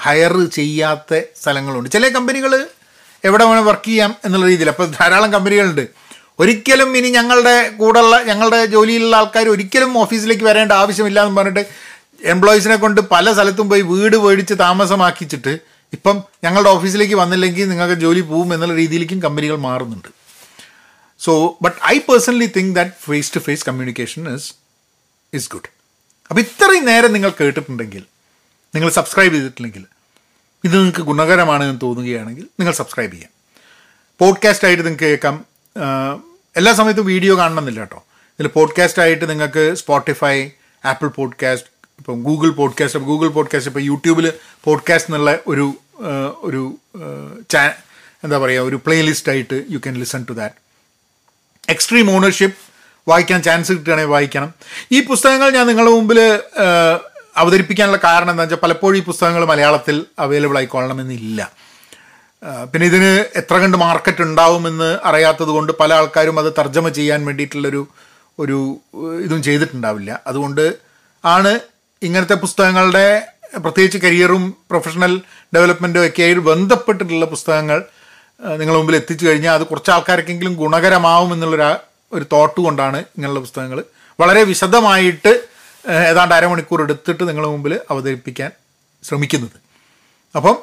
[0.00, 1.88] ഹയർ ചെയ്യാത്ത സ്ഥലങ്ങളുണ്ട്.
[1.90, 2.66] ചില കമ്പനികൾ
[3.24, 4.68] എവിടെ വേണം വർക്ക് ചെയ്യാം എന്നുള്ള രീതിയിൽ.
[4.68, 5.88] അപ്പോൾ ധാരാളം കമ്പനികളുണ്ട്
[6.38, 11.64] ഒരിക്കലും ഇനി ഞങ്ങളുടെ കൂടെയുള്ള ഞങ്ങളുടെ ജോലിയിലുള്ള ആൾക്കാർ ഒരിക്കലും ഓഫീസിലേക്ക് വരേണ്ട ആവശ്യമില്ല എന്ന് പറഞ്ഞിട്ട്
[12.24, 15.52] എംപ്ലോയീസിനെ കൊണ്ട് പല സ്ഥലത്തും പോയി വീട് മേടിച്ച് താമസമാക്കിച്ചിട്ട്
[15.92, 20.08] ഇപ്പം ഞങ്ങളുടെ ഓഫീസിലേക്ക് വന്നില്ലെങ്കിൽ നിങ്ങൾക്ക് ജോലി പോവും എന്നുള്ള രീതിയിലേക്കും കമ്പനികൾ മാറുന്നുണ്ട്.
[21.18, 24.54] So but I personally think that face to face communication is
[25.34, 25.70] is good
[26.30, 28.02] അപ്പോൾ ഇത്രയും നേരം നിങ്ങൾ കേട്ടിട്ടുണ്ടെങ്കിൽ
[28.74, 29.84] നിങ്ങൾ സബ്സ്ക്രൈബ് ചെയ്തിട്ടില്ലെങ്കിൽ
[30.64, 33.30] ഇത് നിങ്ങൾക്ക് ഗുണകരമാണെന്ന് തോന്നുകയാണെങ്കിൽ നിങ്ങൾ സബ്സ്ക്രൈബ് ചെയ്യാം.
[34.18, 35.44] പോഡ്കാസ്റ്റ് ആയിട്ട് നിങ്ങൾക്ക് കേൾക്കാം.
[36.56, 38.04] എല്ലാ സമയത്തും വീഡിയോ കാണണമെന്നില്ല കേട്ടോ.
[38.38, 40.48] ഇതിൽ പോഡ്കാസ്റ്റ് ആയിട്ട് നിങ്ങൾക്ക് സ്പോട്ടിഫൈ
[40.84, 41.68] ആപ്പിൾ പോഡ്കാസ്റ്റ്
[42.00, 44.32] ഇപ്പം ഗൂഗിൾ പോഡ്കാസ്റ്റ് ഗൂഗിൾ പോഡ്കാസ്റ്റ് ഇപ്പോൾ യൂട്യൂബിൽ
[44.64, 45.74] പോഡ്കാസ്റ്റ് എന്നുള്ള ഒരു
[46.40, 46.78] ഒരു
[47.50, 47.72] ചാ
[48.24, 50.54] എന്താ പറയുക ഒരു പ്ലേലിസ്റ്റ് ആയിട്ട് you can listen to that
[51.68, 52.56] extreme ownership
[53.08, 54.52] വായിക്കാൻ ചാൻസ് കിട്ടുകയാണെങ്കിൽ വായിക്കണം.
[54.92, 56.20] ഈ പുസ്തകങ്ങൾ ഞാൻ നിങ്ങളുടെ മുമ്പിൽ
[57.36, 61.52] അവതരിപ്പിക്കാനുള്ള കാരണം എന്താ വെച്ചാൽ പലപ്പോഴും ഈ പുസ്തകങ്ങൾ മലയാളത്തിൽ അവൈലബിൾ ആയിക്കൊള്ളണമെന്നില്ല.
[62.72, 67.88] പിന്നെ ഇതിന് എത്ര കണ്ട് മാർക്കറ്റ് ഉണ്ടാവുമെന്ന് അറിയാത്തത് കൊണ്ട് പല ആൾക്കാരും അത് തർജമ ചെയ്യാൻ വേണ്ടിയിട്ടുള്ളൊരു
[68.38, 68.80] ഒരു
[69.24, 70.22] ഇതും ചെയ്തിട്ടുണ്ടാവില്ല.
[70.26, 70.78] അതുകൊണ്ട്
[71.24, 71.60] ആണ്
[72.02, 73.26] ഇങ്ങനത്തെ പുസ്തകങ്ങളുടെ
[73.58, 75.20] പ്രത്യേകിച്ച് കരിയറും പ്രൊഫഷണൽ
[75.54, 77.84] ഡെവലപ്മെന്റും ഒക്കെ ആയിട്ട് ബന്ധപ്പെട്ടിട്ടുള്ള പുസ്തകങ്ങൾ
[78.42, 81.76] നിങ്ങളുടെ മുമ്പിൽ എത്തിച്ചു കഴിഞ്ഞാൽ അത് കുറച്ച് ആൾക്കാർക്കെങ്കിലും ഗുണകരമാവും എന്നുള്ളൊരു
[82.14, 83.84] ഒരു തോട്ട് കൊണ്ടാണ് ഇങ്ങനെയുള്ള പുസ്തകങ്ങൾ
[84.20, 85.32] വളരെ വിശദമായിട്ട്
[85.90, 88.50] ഏതാണ്ട് അരമണിക്കൂർ എടുത്തിട്ട് നിങ്ങളുടെ മുമ്പിൽ അവതരിപ്പിക്കാൻ
[89.04, 89.56] ശ്രമിക്കുന്നത്.
[90.36, 90.56] അപ്പം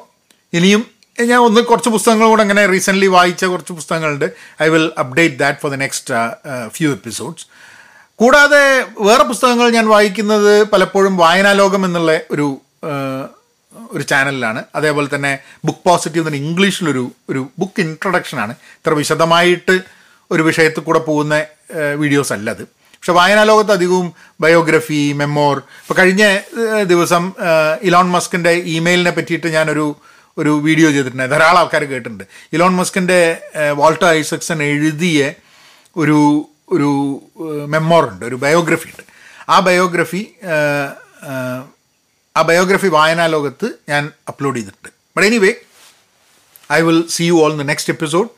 [0.52, 4.32] ഇനിയും ഞാൻ ഒന്ന് കുറച്ച് പുസ്തകങ്ങൾ കൂടെ അങ്ങനെ റീസെന്റ്ലി വായിച്ച കുറച്ച് പുസ്തകങ്ങളുണ്ട്.
[4.62, 6.14] I will update that for the next
[6.68, 7.46] few episodes
[8.20, 8.62] കൂടാതെ
[8.98, 12.46] വേറെ പുസ്തകങ്ങൾ ഞാൻ വായിക്കുന്നത് പലപ്പോഴും വായനാലോകം എന്നുള്ള ഒരു
[13.92, 14.64] ഒരു ചാനലിലാണ്.
[14.74, 18.52] അതേപോലെ തന്നെ ബുക്ക് പോസിറ്റീവ് എന്ന ഇംഗ്ലീഷിലൊരു ഒരു ബുക്ക് ഇൻട്രൊഡക്ഷനാണ്.
[18.52, 19.80] ഇത്ര വിശദമായിട്ട്
[20.30, 21.44] ഒരു വിഷയത്തിൽ കൂടെ പോകുന്ന
[21.94, 22.62] വീഡിയോസ് അല്ല അത്.
[22.96, 25.56] പക്ഷെ വായനാലോകത്ത് അധികവും ബയോഗ്രഫി മെമ്മോർ.
[25.58, 26.38] ഇപ്പോൾ കഴിഞ്ഞ
[26.82, 27.32] ദിവസം
[27.82, 29.96] ഇലോൺ മസ്കിന്റെ ഇമെയിലിനെ പറ്റിയിട്ട് ഞാനൊരു
[30.38, 31.30] ഒരു വീഡിയോ ചെയ്തിട്ടുണ്ട്.
[31.30, 32.24] ധാരാളം ആൾക്കാർ കേട്ടിട്ടുണ്ട്.
[32.52, 33.20] ഇലോൺ മസ്കിന്റെ
[33.72, 35.32] വാൾട്ടർ ഐസക്സൺ എഴുതിയ
[35.96, 37.22] ഒരു ഒരു
[37.66, 39.04] മെമ്മോറുണ്ട് ഒരു ബയോഗ്രഫി ഉണ്ട്.
[39.48, 40.22] ആ ബയോഗ്രഫി
[42.36, 44.88] ആ ബയോഗ്രഫി വായനാലോകത്ത് ഞാൻ അപ്ലോഡ് ചെയ്തിട്ടുണ്ട്.
[45.16, 45.54] But anyway
[46.72, 48.28] I will see you all in the next episode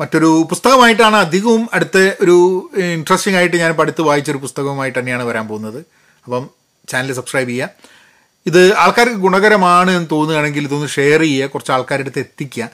[0.00, 2.36] മറ്റൊരു പുസ്തകമായിട്ടാണ് അധികവും അടുത്ത ഒരു
[2.76, 5.84] ഇൻട്രസ്റ്റിംഗ് ആയിട്ട് ഞാൻ പഠിത്ത് വായിച്ചൊരു പുസ്തകവുമായിട്ട് തന്നെയാണ് വരാൻ പോകുന്നത്.
[6.24, 6.50] അപ്പം
[6.88, 7.70] ചാനൽ സബ്സ്ക്രൈബ് ചെയ്യുക.
[8.46, 12.70] ഇത് ആൾക്കാർക്ക് ഗുണകരമാണ് എന്ന് തോന്നുകയാണെങ്കിൽ ഇതൊന്ന് ഷെയർ ചെയ്യുക കുറച്ച് ആൾക്കാരുടെ അടുത്ത് എത്തിക്കുക.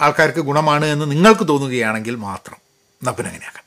[0.00, 2.63] ആൾക്കാർക്ക് ഗുണമാണ് എന്ന് നിങ്ങൾക്ക് തോന്നുകയാണെങ്കിൽ മാത്രം.
[3.03, 3.62] എന്നാൽ പിന്നെ അങ്ങനെയാക്കാം